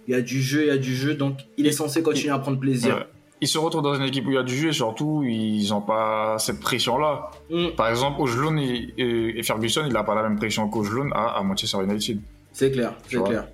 [0.06, 1.14] il y a du jeu, il y a du jeu.
[1.14, 2.96] Donc, il est censé continuer à prendre plaisir.
[2.98, 3.06] Ouais.
[3.42, 5.70] Ils se retrouvent dans une équipe où il y a du jeu et surtout, ils
[5.70, 7.32] n'ont pas cette pression-là.
[7.50, 11.38] Mm, Par exemple, Ojlund et, et- Ferguson, il n'a pas la même pression qu'Ojlund a
[11.38, 12.20] à Manchester United.
[12.52, 13.48] c'est clair, c'est clair.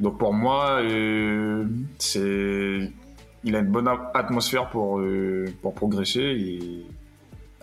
[0.00, 1.64] Donc pour moi, euh,
[1.98, 2.90] c'est,
[3.44, 6.86] il a une bonne atmosphère pour, euh, pour progresser et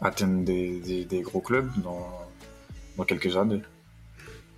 [0.01, 2.07] atteindre des, des- des gros clubs dans,
[2.97, 3.61] dans quelques années.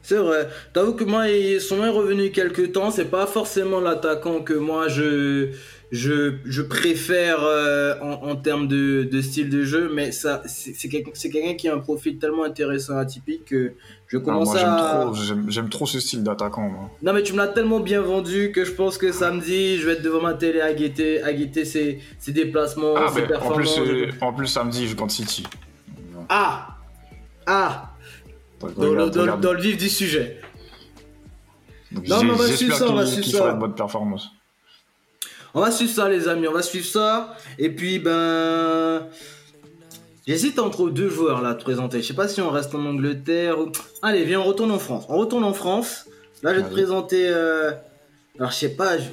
[0.01, 0.47] C'est vrai.
[0.73, 2.91] T'avoue que moi, il- son nom est revenu quelques temps.
[2.91, 5.49] C'est pas forcément l'attaquant que moi je
[5.91, 10.73] je, je préfère euh, en, en termes de, de style de jeu, mais ça c'est
[10.89, 13.73] quelqu'un qui a un profil tellement intéressant, atypique que
[14.07, 15.11] je commence moi, j'aime à.
[15.49, 16.67] j'aime, trop ce style d'attaquant.
[16.69, 16.89] moi.
[17.03, 19.93] Non mais tu me l'as tellement bien vendu que je pense que samedi je vais
[19.93, 23.51] être devant ma télé à guetter, à guetter ses, ses déplacements, Ah, ses ben, en,
[23.53, 23.79] plus, performances.
[23.79, 25.43] euh, en plus, samedi, je contre City.
[26.29, 26.77] Ah
[27.47, 27.91] ah
[28.59, 29.41] dans, le- regarde, dans le- regarde.
[29.41, 30.41] dans le vif du sujet.
[31.91, 33.37] Donc, Non, j'ai- mais on va j'espère suivre ça, on va qu'il, suivre qu'il ça.
[33.39, 34.31] fera une bonne performance.
[35.55, 37.35] On va suivre ça, les amis, on va suivre ça.
[37.57, 39.07] Et puis, ben.
[40.27, 42.01] J'hésite entre deux joueurs là à te présenter.
[42.01, 43.71] Je sais pas si on reste en Angleterre ou.
[44.01, 45.05] Allez, viens, on retourne en France.
[45.07, 46.05] On retourne en France.
[46.43, 46.75] Là, je vais te Allez.
[46.75, 47.27] présenter.
[47.27, 47.71] euh,
[48.39, 49.05] Alors, je sais pas, je...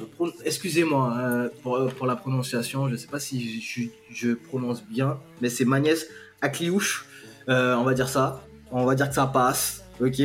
[0.43, 2.89] excusez-moi euh, pour, pour la prononciation.
[2.89, 3.89] Je sais pas si je, je-
[4.29, 6.07] je prononce bien, mais c'est Magnès
[6.41, 7.05] Akliouche.
[7.47, 8.43] Euh, on va dire ça.
[8.71, 9.83] On va dire que ça passe.
[10.01, 10.19] Ok?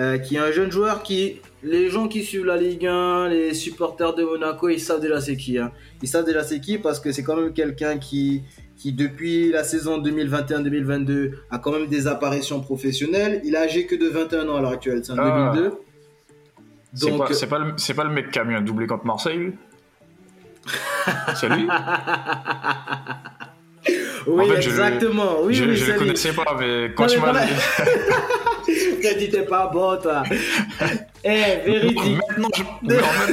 [0.00, 1.40] Euh, qui est un jeune joueur qui.
[1.66, 5.36] Les gens qui suivent la Ligue 1, les supporters de Monaco, ils savent déjà c'est
[5.36, 5.58] qui.
[5.58, 5.72] hein.
[6.02, 8.42] Ils savent déjà c'est qui parce que c'est quand même quelqu'un qui,
[8.76, 13.40] qui, depuis la saison 2021-2022, a quand même des apparitions professionnelles.
[13.44, 15.52] Il a âgé que de 21 ans à l'heure actuelle, c'est en Ah.
[15.54, 15.76] 2002.
[16.92, 18.86] C'est Donc, pas, c'est pas, le, c'est pas le mec qui a mis un doublé
[18.86, 19.52] contre Marseille lui
[21.34, 21.66] C'est lui
[24.26, 25.36] oui, en fait, je- exactement.
[25.42, 25.98] Oui, Je, oui, je le lui.
[25.98, 27.52] connaissais pas, mais quand Non, tu m'as dit.
[29.02, 30.22] T'as dit t'es pas bon, toi.
[31.26, 31.98] Eh, véridique.
[32.28, 32.62] Maintenant, je...
[32.82, 33.32] mais en, fait...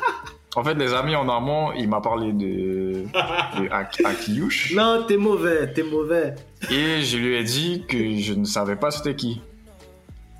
[0.56, 4.74] en fait, les amis en amont, il m'a parlé de, de Ak- Akiyush.
[4.74, 6.34] Non, t'es mauvais, t'es mauvais.
[6.70, 9.40] Et je lui ai dit que je ne savais pas c'était qui.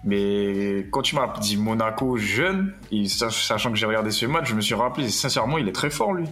[0.05, 4.55] Mais quand tu m'as dit Monaco jeune, et sachant que j'ai regardé ce match, je
[4.55, 6.27] me suis rappelé, sincèrement, il est très fort, lui.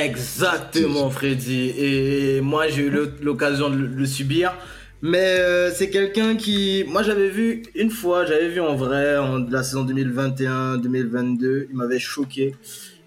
[0.00, 1.72] Exactement, Freddy.
[1.76, 4.54] Et moi, j'ai eu l'occasion de le subir.
[5.04, 9.38] Mais euh, c'est quelqu'un qui, moi j'avais vu une fois, j'avais vu en vrai en
[9.38, 12.54] la saison 2021-2022, il m'avait choqué.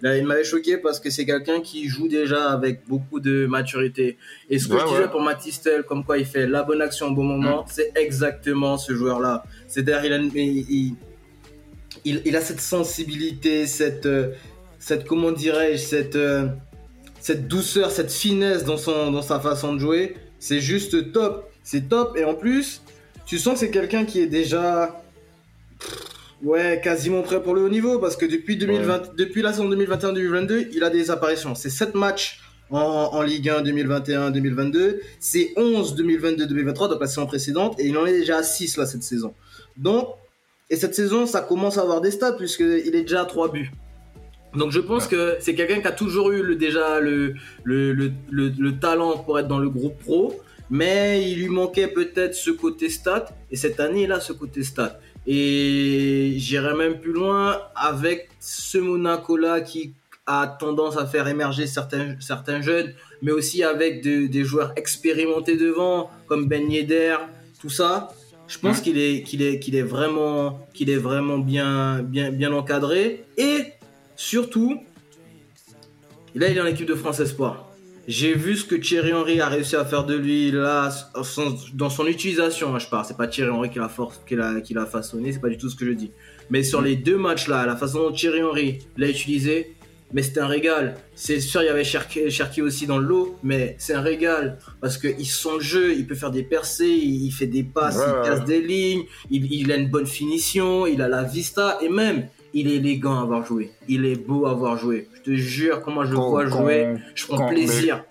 [0.02, 4.18] il m'avait choqué parce que c'est quelqu'un qui joue déjà avec beaucoup de maturité.
[4.50, 7.14] Et ce que je disais pour Matistel, comme quoi il fait la bonne action au
[7.14, 7.66] bon moment, mm.
[7.70, 9.44] c'est exactement ce joueur-là.
[9.66, 10.94] C'est-à-dire il,
[12.04, 14.32] il, il, a cette sensibilité, cette, euh,
[14.78, 16.48] cette comment dirais-je, cette, euh,
[17.26, 20.14] cette douceur, cette finesse dans, son, dans sa façon de jouer.
[20.38, 22.16] C'est juste top c'est top.
[22.16, 22.82] Et en plus,
[23.26, 25.02] tu sens que c'est quelqu'un qui est déjà
[26.44, 30.68] ouais, quasiment prêt pour le haut niveau parce que depuis, 2020, depuis la saison 2021-2022,
[30.72, 31.56] il a des apparitions.
[31.56, 37.86] C'est 7 matchs en, Ligue 1 2021-2022, c'est 11 2022-2023, donc la saison précédente, et
[37.86, 39.34] il en est déjà à 6 là cette saison.
[39.76, 40.08] Donc,
[40.70, 43.70] et cette saison, ça commence à avoir des stats puisqu'il est déjà à 3 buts.
[44.54, 48.12] Donc je pense que c'est quelqu'un qui a toujours eu le, déjà le, le, le,
[48.30, 52.88] le, talent pour être dans le groupe pro mais il lui manquait peut-être ce côté
[52.88, 54.98] stat, et cette année, il a ce côté stat.
[55.26, 59.92] Et j'irai même plus loin avec ce Monaco-là qui
[60.26, 66.10] a tendance à faire émerger certains, certains jeunes, mais aussi avec des joueurs expérimentés devant,
[66.26, 67.16] comme Ben Yedder,
[67.60, 68.08] tout ça.
[68.48, 72.52] Je pense qu'il est, qu'il est, qu'il est vraiment, qu'il est vraiment bien, bien, bien
[72.52, 73.24] encadré.
[73.36, 73.72] Et
[74.16, 74.80] surtout,
[76.34, 77.66] là, il est en équipe de France Espoir.
[78.08, 80.90] J'ai vu ce que Thierry Henry a réussi à faire de lui là,
[81.74, 83.04] dans son utilisation, hein, je parle.
[83.04, 83.90] C'est pas Thierry Henry qui l'a
[84.26, 86.12] qui l'a, qui l'a façonné, c'est pas du tout ce que je dis.
[86.48, 89.74] Mais sur les deux matchs là, la façon dont Thierry Henry l'a utilisé,
[90.12, 90.96] mais c'était un régal.
[91.16, 94.98] C'est sûr, il y avait Cherki, aussi dans le lot, mais c'est un régal parce
[94.98, 98.44] qu'il sent le jeu, il peut faire des percées, il fait des passes, il casse
[98.44, 99.02] des lignes,
[99.32, 103.18] il, il, a une bonne finition, il a la vista et même il est élégant
[103.18, 103.70] à avoir joué.
[103.86, 105.08] Il est beau à avoir joué.
[105.14, 108.02] Je te jure, comment je le vois jouer, je prends plaisir.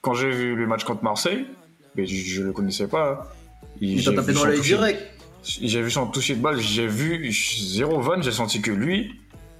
[0.00, 1.46] Quand j'ai vu le match contre Marseille,
[1.94, 3.32] mais je, ne le connaissais pas.
[3.80, 5.00] Il t'a tapé dans l'œil direct.
[5.44, 9.12] J'ai vu son toucher de balle, j'ai vu zéro van, j'ai senti que lui,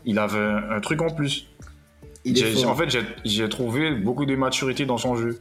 [0.05, 1.47] il avait un, truc en plus.
[2.27, 5.41] en fait, j'ai trouvé beaucoup de maturité dans son jeu.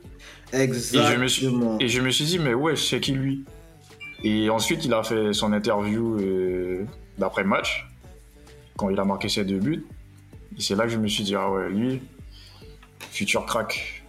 [0.52, 1.08] Exactement.
[1.08, 1.48] Et je me suis,
[1.80, 3.44] et je me suis dit, mais ouais, c'est qui lui?
[4.24, 6.86] Et ensuite, il a fait son interview euh,
[7.18, 7.88] d'après match
[8.78, 9.86] quand il a marqué ses deux buts.
[10.58, 12.02] Et c'est là que je me suis dit, ah ouais, lui,
[13.12, 14.04] futur crack.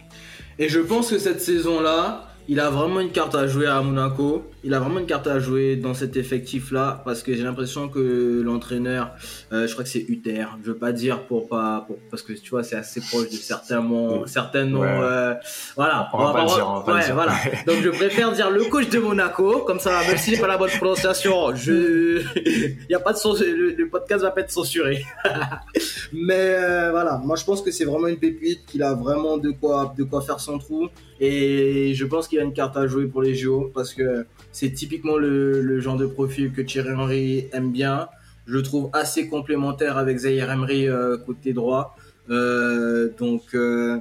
[0.59, 4.49] Et je pense que cette saison-là, il a vraiment une carte à jouer à Monaco.
[4.65, 8.41] Il a vraiment une carte à jouer dans cet effectif-là parce que j'ai l'impression que
[8.43, 9.11] l'entraîneur,
[9.53, 10.47] euh, je crois que c'est Uther.
[10.63, 13.35] Je veux pas dire pour pas, pour, parce que tu vois, c'est assez proche de
[13.35, 14.81] certains noms, certains noms.
[14.81, 15.35] Euh,
[15.75, 16.09] voilà.
[16.13, 16.67] On, va, pas dire.
[16.67, 17.33] On va ouais, voilà.
[17.67, 20.57] Donc je préfère dire le coach de Monaco, comme ça, même si j'ai pas la
[20.57, 25.05] bonne prononciation, je, il y a pas de le, podcast va pas être censuré.
[26.11, 29.51] Mais euh, voilà, moi je pense que c'est vraiment une pépite, qu'il a vraiment de
[29.51, 30.87] quoi, de quoi faire son trou.
[31.19, 34.71] Et je pense qu'il a une carte à jouer pour les JO parce que c'est
[34.71, 38.07] typiquement le, genre de profil que Thierry Henry aime bien.
[38.47, 41.97] Je le trouve assez complémentaire avec Zaire Emery euh, côté droit.
[42.29, 43.99] Euh, donc euh,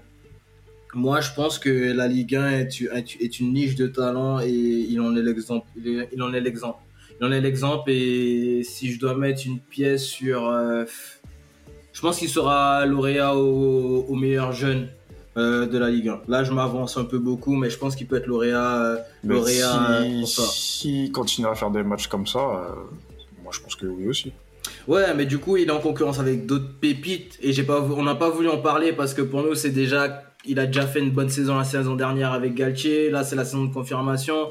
[0.94, 5.16] moi je pense que la Ligue 1 est, une niche de talent et il en
[5.16, 5.66] est l'exemple.
[5.76, 7.90] Il, en est l'exemple.
[7.90, 10.52] Et si je dois mettre une pièce sur,
[11.92, 14.86] je pense qu'il sera lauréat au, au meilleur jeune
[15.36, 16.20] euh, de la Ligue 1.
[16.28, 20.02] Là, je m'avance un peu beaucoup, mais je pense qu'il peut être lauréat, euh, lauréat
[20.02, 20.42] si, ça.
[20.42, 22.68] S'il continue à faire des matchs comme ça, euh,
[23.42, 24.32] moi je pense que oui aussi.
[24.86, 28.04] Ouais, mais du coup, il est en concurrence avec d'autres pépites et j'ai pas, on
[28.04, 31.00] n'a pas voulu en parler parce que pour nous, c'est déjà, il a déjà fait
[31.00, 33.10] une bonne saison la saison dernière avec Galtier.
[33.10, 34.50] Là, c'est la saison de confirmation.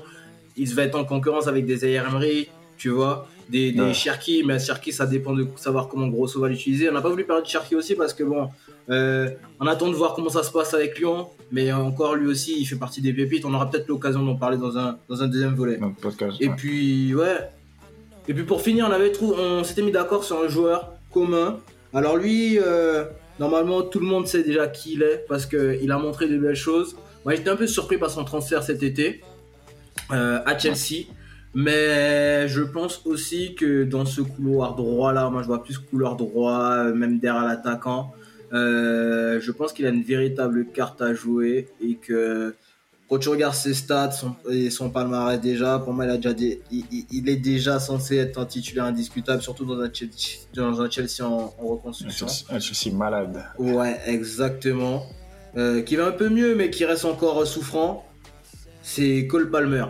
[0.57, 4.91] Il va être en concurrence avec des Emery, tu vois des, des Cherki, mais Cherki,
[4.91, 6.89] ça dépend de savoir comment Grosso va l'utiliser.
[6.89, 8.49] On n'a pas voulu parler de Cherki aussi parce que bon,
[8.89, 9.29] euh,
[9.59, 12.65] on attend de voir comment ça se passe avec Lyon, mais encore lui aussi, il
[12.65, 13.45] fait partie des pépites.
[13.45, 15.79] On aura peut-être l'occasion d'en parler dans un, dans un deuxième volet.
[16.39, 17.49] Et puis, ouais.
[18.27, 21.59] Et puis pour finir, on avait trouvé, on s'était mis d'accord sur un joueur commun.
[21.93, 23.05] Alors lui, euh,
[23.39, 26.55] normalement, tout le monde sait déjà qui il est parce qu'il a montré de belles
[26.55, 26.95] choses.
[27.25, 29.21] Moi, j'étais un peu surpris par son transfert cet été
[30.11, 31.07] euh, à Chelsea.
[31.53, 36.15] Mais je pense aussi que dans ce couloir droit là, moi je vois plus couloir
[36.15, 38.13] droit, même derrière l'attaquant.
[38.53, 42.55] Euh, je pense qu'il a une véritable carte à jouer et que
[43.09, 44.11] quand tu regardes ses stats
[44.49, 46.35] et son palmarès déjà, pour moi il, a déjà
[46.71, 51.21] il, est déjà censé être un titulaire indiscutable, surtout dans un Chelsea, dans un Chelsea
[51.23, 52.27] en, reconstruction.
[52.49, 53.43] Un Chelsea, malade.
[53.57, 55.03] Ouais, exactement.
[55.55, 58.07] Euh, qui va un peu mieux mais qui reste encore souffrant,
[58.81, 59.85] c'est Cole Palmer.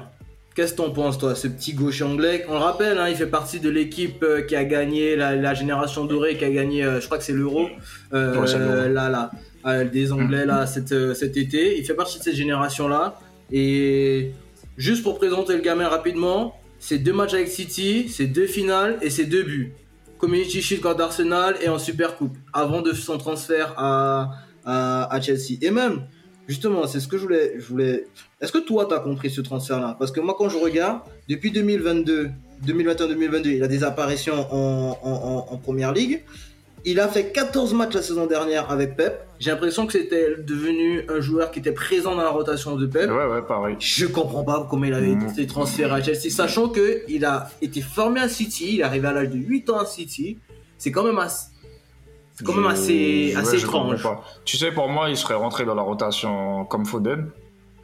[0.55, 2.45] Qu'est-ce que t'en penses, toi, ce petit gaucher anglais?
[2.47, 5.53] On le rappelle, hein, il fait partie de l'équipe euh, qui a gagné la, la
[5.55, 7.69] génération dorée, qui a gagné, euh, je crois que c'est l'Euro,
[8.13, 8.87] euh, Ouais, c'est l'Euro.
[8.93, 9.31] là, là,
[9.65, 11.79] euh, des Anglais là cet, cet été.
[11.79, 13.19] Il fait partie de cette génération-là.
[13.51, 14.31] Et
[14.77, 19.09] juste pour présenter le gamin rapidement, c'est deux matchs avec City, c'est deux finales et
[19.09, 19.73] c'est deux buts.
[20.19, 24.31] Community Shield contre Arsenal et en Super Coupe, avant de son transfert à,
[24.65, 25.57] à, à Chelsea.
[25.61, 26.03] Et même,
[26.47, 28.05] justement, c'est ce que je voulais, je voulais
[28.41, 29.95] est-ce que toi, tu as compris ce transfert-là?
[29.97, 32.29] Parce que moi, quand je regarde, depuis 2022,
[32.65, 36.23] 2021-2022, il a des apparitions en, en, en- en première ligue.
[36.85, 39.21] Il a fait 14 matchs la saison dernière avec Pep.
[39.39, 43.09] J'ai l'impression que c'était devenu un joueur qui était présent dans la rotation de Pep.
[43.09, 43.77] Ouais, ouais, pareil.
[43.79, 45.29] Je comprends pas comment il avait Mhm.
[45.29, 49.07] été transféré à Chelsea, sachant que il a été formé à City, il est arrivé
[49.07, 50.39] à l'âge de 8 ans à City.
[50.77, 51.45] C'est quand même assez,
[52.33, 54.03] c'est quand même Je- assez, ouais, assez je comprends étrange.
[54.03, 54.23] pas.
[54.45, 57.29] Tu sais, pour moi, il serait rentré dans la rotation comme Foden.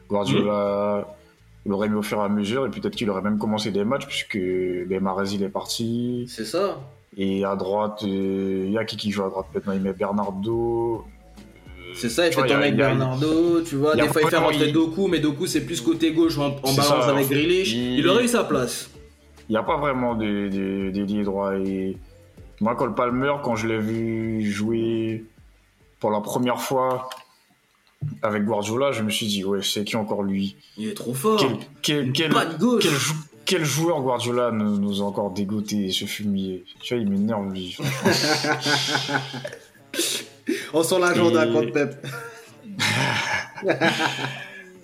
[0.08, 1.06] Guardiola,
[1.66, 3.84] il aurait mis au fur et à mesure, et peut-être qu'il aurait même commencé des
[3.84, 5.00] matchs, puisque ben,
[5.32, 6.24] il est parti.
[6.28, 6.78] C'est ça.
[7.16, 9.72] Et à droite, euh, il y a qui qui joue à droite maintenant?
[9.72, 11.04] Il met Bernardo.
[11.94, 13.96] C'est ça, il Tu fait tourner avec Bernardo, tu vois.
[13.96, 16.50] Des fois, il fait rentrer il- Doku, mais Doku, c'est plus côté gauche en, en
[16.50, 17.10] balance ça.
[17.10, 17.72] avec Grealish.
[17.72, 18.90] Il- Il aurait eu sa place.
[19.48, 21.56] Il n'y a pas vraiment de, de, d'ailier droit.
[21.56, 21.96] Et
[22.60, 25.24] moi, Cole Palmer, quand je l'ai vu jouer
[25.98, 27.08] pour la première fois
[28.22, 30.56] avec Guardiola, je me suis dit, ouais, c'est qui encore lui?
[30.76, 31.42] Il est trop fort.
[31.82, 36.64] quel, quel, joueur Guardiola nous, nous a encore dégoûté, ce fumier?
[36.80, 37.76] Tu vois, il m'énerve, lui.
[40.72, 42.06] On sent l'agenda Et- contre Pep.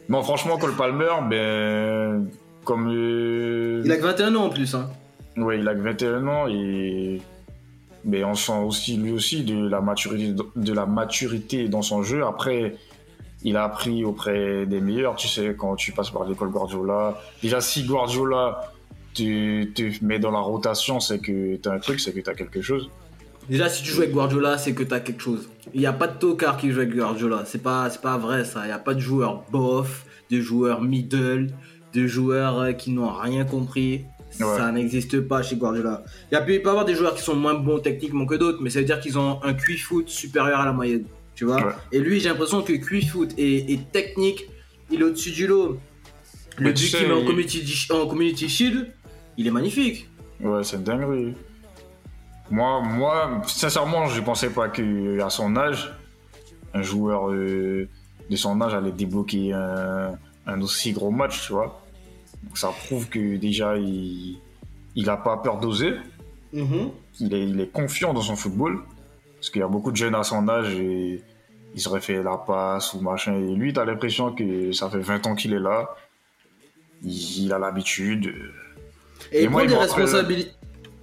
[0.08, 2.28] non, franchement, Cole Palmer, ben,
[2.64, 2.88] comme.
[2.92, 4.74] euh, Il a que 21 ans en plus.
[4.74, 4.90] Hein.
[5.36, 7.20] Ouais, il a que 21 ans et.
[8.06, 12.24] Mais on sent aussi, lui aussi, de la maturité, de la maturité dans son jeu.
[12.24, 12.76] Après,
[13.42, 15.16] il a appris auprès des meilleurs.
[15.16, 17.20] Tu sais, quand tu passes par l'école Guardiola.
[17.42, 18.72] Déjà, si Guardiola
[19.12, 22.62] te, te met dans la rotation, c'est que t'as un truc, c'est que t'as quelque
[22.62, 22.88] chose.
[23.48, 25.48] Déjà, si tu joues avec Guardiola, c'est que t'as quelque chose.
[25.72, 27.44] Il n'y a pas de tocard qui joue avec Guardiola.
[27.46, 28.62] C'est pas, c'est pas vrai ça.
[28.64, 31.50] Il n'y a pas de joueurs bof, de joueurs middle,
[31.92, 34.04] de joueurs euh, qui n'ont rien compris.
[34.38, 34.56] Ouais.
[34.56, 36.04] Ça n'existe pas chez Guardiola.
[36.30, 38.58] Il y a peut y avoir des joueurs qui sont moins bons techniquement que d'autres,
[38.60, 41.04] mais ça veut dire qu'ils ont un QI foot supérieur à la moyenne.
[41.34, 41.72] Tu vois Ouais.
[41.92, 44.46] Et lui, j'ai l'impression que QI foot et, et technique,
[44.90, 45.78] il est au-dessus du lot.
[46.58, 48.90] Le but qu'il met en community, en community Shield,
[49.36, 50.08] il est magnifique.
[50.40, 51.34] Ouais, c'est une dinguerie.
[52.50, 55.92] Moi, moi, sincèrement, je pensais pas que à son âge,
[56.72, 57.88] un joueur euh,
[58.30, 61.82] de son âge allait débloquer un, un aussi gros match, tu vois.
[62.46, 64.38] Donc, ça prouve que déjà, il,
[64.94, 65.94] il a pas peur d'oser.
[66.52, 66.90] Mhm.
[67.20, 68.82] Il est, il est confiant dans son football.
[69.36, 71.22] Parce qu'il y a beaucoup de jeunes à son âge et
[71.74, 73.34] ils seraient fait la passe ou machin.
[73.34, 75.94] Et lui, t'as l'impression que ça fait 20 ans qu'il est là.
[77.02, 78.32] Il, il a l'habitude.
[79.32, 80.50] Et, Et il moi, prend il des me rappelle- responsabilités.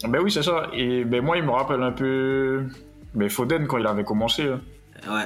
[0.08, 0.67] Ben oui, c'est ça.
[0.73, 2.65] Et ben moi, il me rappelle un peu
[3.13, 4.43] ben Foden quand il avait commencé.
[4.43, 4.60] hein.
[5.08, 5.25] Ouais,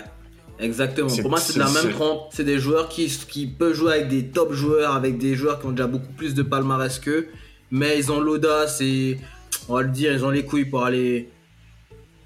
[0.59, 1.09] exactement.
[1.21, 2.29] Pour moi, c'est de la même trempe.
[2.31, 5.67] C'est des joueurs qui, qui peuvent jouer avec des top joueurs, avec des joueurs qui
[5.67, 7.27] ont déjà beaucoup plus de palmarès qu'eux.
[7.71, 9.17] Mais ils ont l'audace et,
[9.67, 11.29] on va le dire, ils ont les couilles pour aller,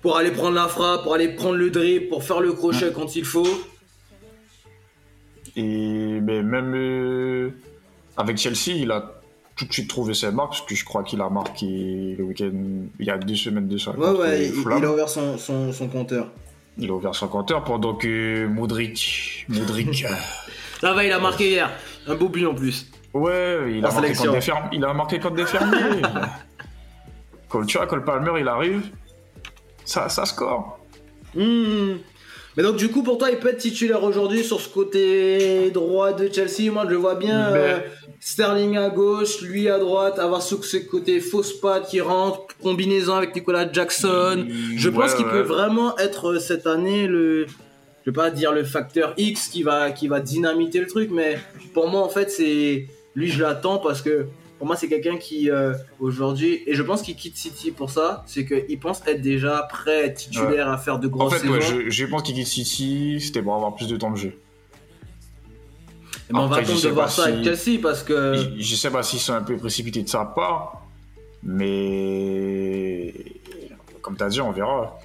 [0.02, 3.16] pour aller prendre la frappe, pour aller prendre le dribble, pour faire le crochet quand
[3.16, 3.48] il faut.
[5.56, 7.50] Et ben même euh,
[8.16, 9.22] avec Chelsea, il a
[9.56, 12.52] tout de suite trouvé ses marques parce que je crois qu'il a marqué le week-end
[13.00, 13.92] il y a deux semaines de ça.
[13.92, 16.32] Ouais, ouais, il, a ouvert son, son, son compteur.
[16.82, 20.14] Il a ouvert son compteur pendant que Modric, Modric, euh,
[20.80, 21.72] Ça va, il a marqué hier.
[22.08, 22.90] Un beau but en plus.
[23.14, 24.70] ouais, il a, marqué contre des fermiers.
[24.74, 26.02] Il a marqué contre des fermiers.
[27.50, 28.82] quand tu vois, Cole Palmer, il arrive,
[29.86, 30.80] ça, ça score.
[31.36, 31.98] Hmm.
[32.58, 36.12] Mais donc du coup pour toi il peut être titulaire aujourd'hui sur ce côté droit
[36.14, 36.72] de Chelsea.
[36.72, 37.78] Moi je le vois bien Mais- euh,
[38.20, 43.16] Sterling à gauche, lui à droite, avoir ce, ce côté fausse patte qui rentre, combinaison
[43.16, 44.46] avec Nicolas Jackson.
[44.76, 45.32] Je Ouais, pense qu'il ouais.
[45.32, 47.48] peut vraiment être euh, cette année le
[48.04, 51.38] je vais pas dire le facteur X qui va qui va dynamiter le truc mais
[51.74, 54.26] pour moi en fait c'est lui je l'attends parce que
[54.62, 58.24] pour moi c'est quelqu'un qui euh, aujourd'hui et je pense qu'il quitte City pour ça,
[58.28, 61.80] c'est qu'il pense être déjà prêt titulaire à faire de En grosses fait, ouais, saisons.
[61.86, 64.34] je, je pense qu'il quitte City, c'était pour avoir plus de temps de jeu.
[66.30, 68.92] Ben, on va attendre de voir ça si- avec Chelsea parce que Je, je sais
[68.92, 70.86] pas s'ils sont un peu précipités de sa part,
[71.44, 73.14] mais
[74.04, 75.00] comme tu as dit, on verra.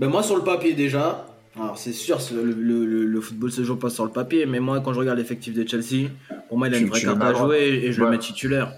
[0.00, 4.04] ben moi sur le papier déjà, alors c'est sûr le football se joue pas sur
[4.04, 6.08] le papier, mais moi quand je regarde l'effectif de Chelsea,
[6.48, 8.72] pour moi il a Tu- une vraie carte à jouer et je le mets titulaire.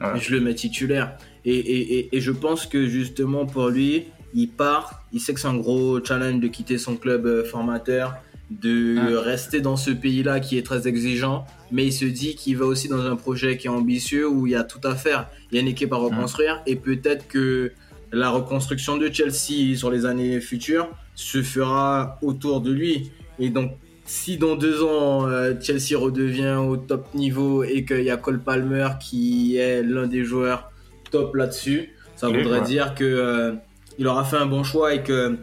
[0.00, 0.20] Ouais.
[0.20, 1.16] Je le mets titulaire.
[1.44, 4.04] Et, et, et, et je pense que justement pour lui,
[4.34, 8.14] il part, il sait que c'est un gros challenge de quitter son club euh, formateur,
[8.50, 11.46] de rester dans ce pays-là qui est très exigeant.
[11.72, 14.52] mais il se dit qu'il va aussi dans un projet qui est ambitieux où il
[14.52, 15.28] y a tout à faire.
[15.50, 17.72] Il y a une équipe à reconstruire et peut-être que
[18.12, 23.10] la reconstruction de Chelsea sur les années futures se fera autour de lui.
[23.40, 23.72] Et donc,
[24.06, 28.40] si dans deux ans euh, Chelsea redevient au top niveau et qu'il y a Cole
[28.40, 30.70] Palmer qui est l'un des joueurs
[31.10, 32.66] top là-dessus, ça Oui, voudrait ouais.
[32.66, 33.52] dire que euh,
[33.98, 35.36] il aura fait un bon choix et que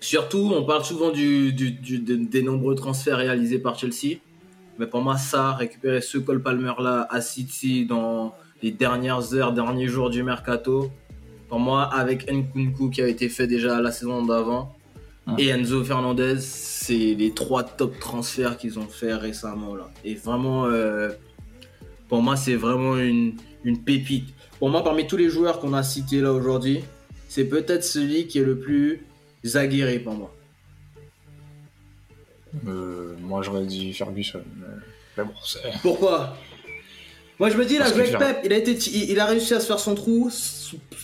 [0.00, 4.18] surtout on parle souvent du, du- du- de- des nombreux transferts réalisés par Chelsea.
[4.78, 9.52] Mais pour moi, ça, récupérer ce Cole Palmer là à City dans les dernières heures,
[9.54, 10.90] derniers jours du mercato,
[11.48, 14.75] pour moi, avec Nkunku qui a été fait déjà la saison d'avant.
[15.38, 19.90] Et Enzo Fernandez, c'est les trois top transferts qu'ils ont fait récemment là.
[20.04, 21.10] Et vraiment, euh,
[22.08, 24.28] pour moi, c'est vraiment une, une pépite.
[24.58, 26.84] Pour moi, parmi tous les joueurs qu'on a cités là aujourd'hui,
[27.28, 29.04] c'est peut-être celui qui est le plus
[29.54, 30.34] aguerri pour moi.
[32.66, 34.42] Euh, moi, j'aurais dit Ferguson.
[34.56, 34.66] Mais,
[35.18, 35.60] mais bon, c'est.
[35.82, 36.36] Pourquoi?
[37.38, 38.72] Moi je me dis, il a Parce joué que avec faire- Pep, il a, été,
[38.72, 40.30] il il a réussi à se faire son trou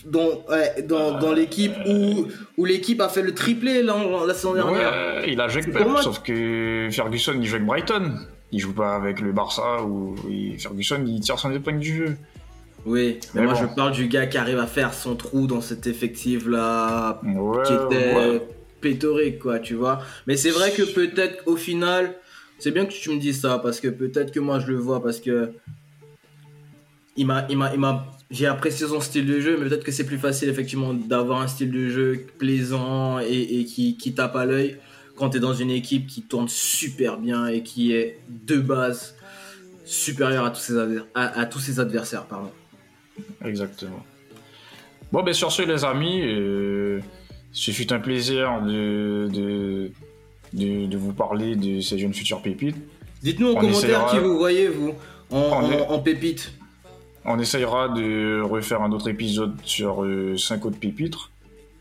[0.05, 2.25] dans, ouais, dans, dans l'équipe où,
[2.57, 4.91] où l'équipe a fait le triplé la saison dernière.
[5.21, 8.13] Ouais, il a joué avec Pour Pep, sauf que Ferguson, il joue avec Brighton.
[8.51, 10.15] Il joue pas avec le Barça ou
[10.59, 12.17] Ferguson, il tire son épingle du jeu.
[12.85, 13.59] Oui, mais, Mais moi bon.
[13.61, 17.63] je parle du gars qui arrive à faire son trou dans cet effectif là Ouais,
[17.63, 18.41] qui était ouais.
[18.81, 19.99] pétorique, quoi, tu vois.
[20.27, 22.13] Mais c'est vrai que peut-être au final,
[22.59, 25.01] c'est bien que tu me dises ça, parce que peut-être que moi je le vois,
[25.01, 25.51] parce que
[27.15, 29.91] il m'a, il m'a, il m'a, j'ai apprécié son style de jeu, mais peut-être que
[29.91, 34.35] c'est plus facile effectivement d'avoir un style de jeu plaisant et, et qui, qui tape
[34.35, 34.77] à l'œil
[35.15, 39.15] quand tu es dans une équipe qui tourne super bien et qui est de base
[39.85, 42.49] supérieure à tous ses, adver- à, à tous ses adversaires, pardon.
[43.45, 44.03] Exactement.
[45.11, 46.99] Bon, ben sur ce, les amis, euh,
[47.51, 49.91] ce fut un plaisir de, de,
[50.53, 52.77] de, de vous parler de ces jeunes futurs pépites.
[53.21, 54.95] Dites-nous en On commentaire essaiera- qui vous voyez, vous,
[55.29, 56.53] en, en- en pépite.
[57.25, 60.05] On essayera de refaire un autre épisode sur
[60.37, 61.31] 5 autres pépitres.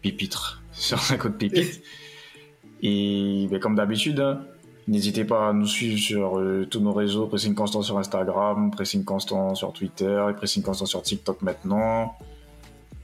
[0.01, 0.63] Pépitres.
[0.73, 1.83] Sur 5 autres pépites.
[2.83, 4.41] Et ben, comme d'habitude, hein,
[4.89, 7.27] n'hésitez pas à nous suivre sur euh, tous nos réseaux.
[7.27, 12.17] Pressing Constant sur Instagram, Pressing Constant sur Twitter et Pressing Constant sur TikTok maintenant.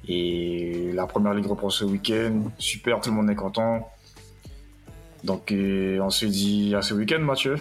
[0.09, 2.51] Et la première ligue reprend ce week-end.
[2.59, 3.89] Super, tout le monde est content.
[5.23, 7.57] Donc euh, on se dit à ce week-end, Mathieu.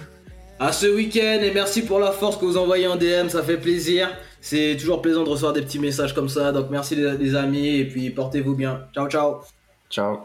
[0.59, 3.57] À ce week-end et merci pour la force que vous envoyez en DM, ça fait
[3.57, 4.09] plaisir.
[4.49, 6.53] C'est toujours plaisant de recevoir des petits messages comme ça.
[6.53, 8.79] Donc merci les, les amis et puis portez-vous bien.
[8.93, 9.41] Ciao ciao.
[9.89, 10.19] Ciao.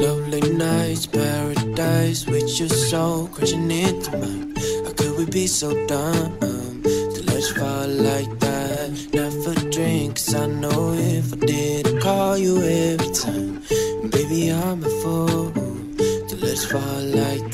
[0.00, 4.52] Lovely nights, paradise with your soul crashing into mine.
[4.84, 6.40] How could we be so dumb?
[6.40, 8.90] To let you fall like that?
[9.14, 13.62] Never drink, 'cause I know if I did, I'd call you every time.
[14.10, 17.51] Baby, I'm a fool to let you fall like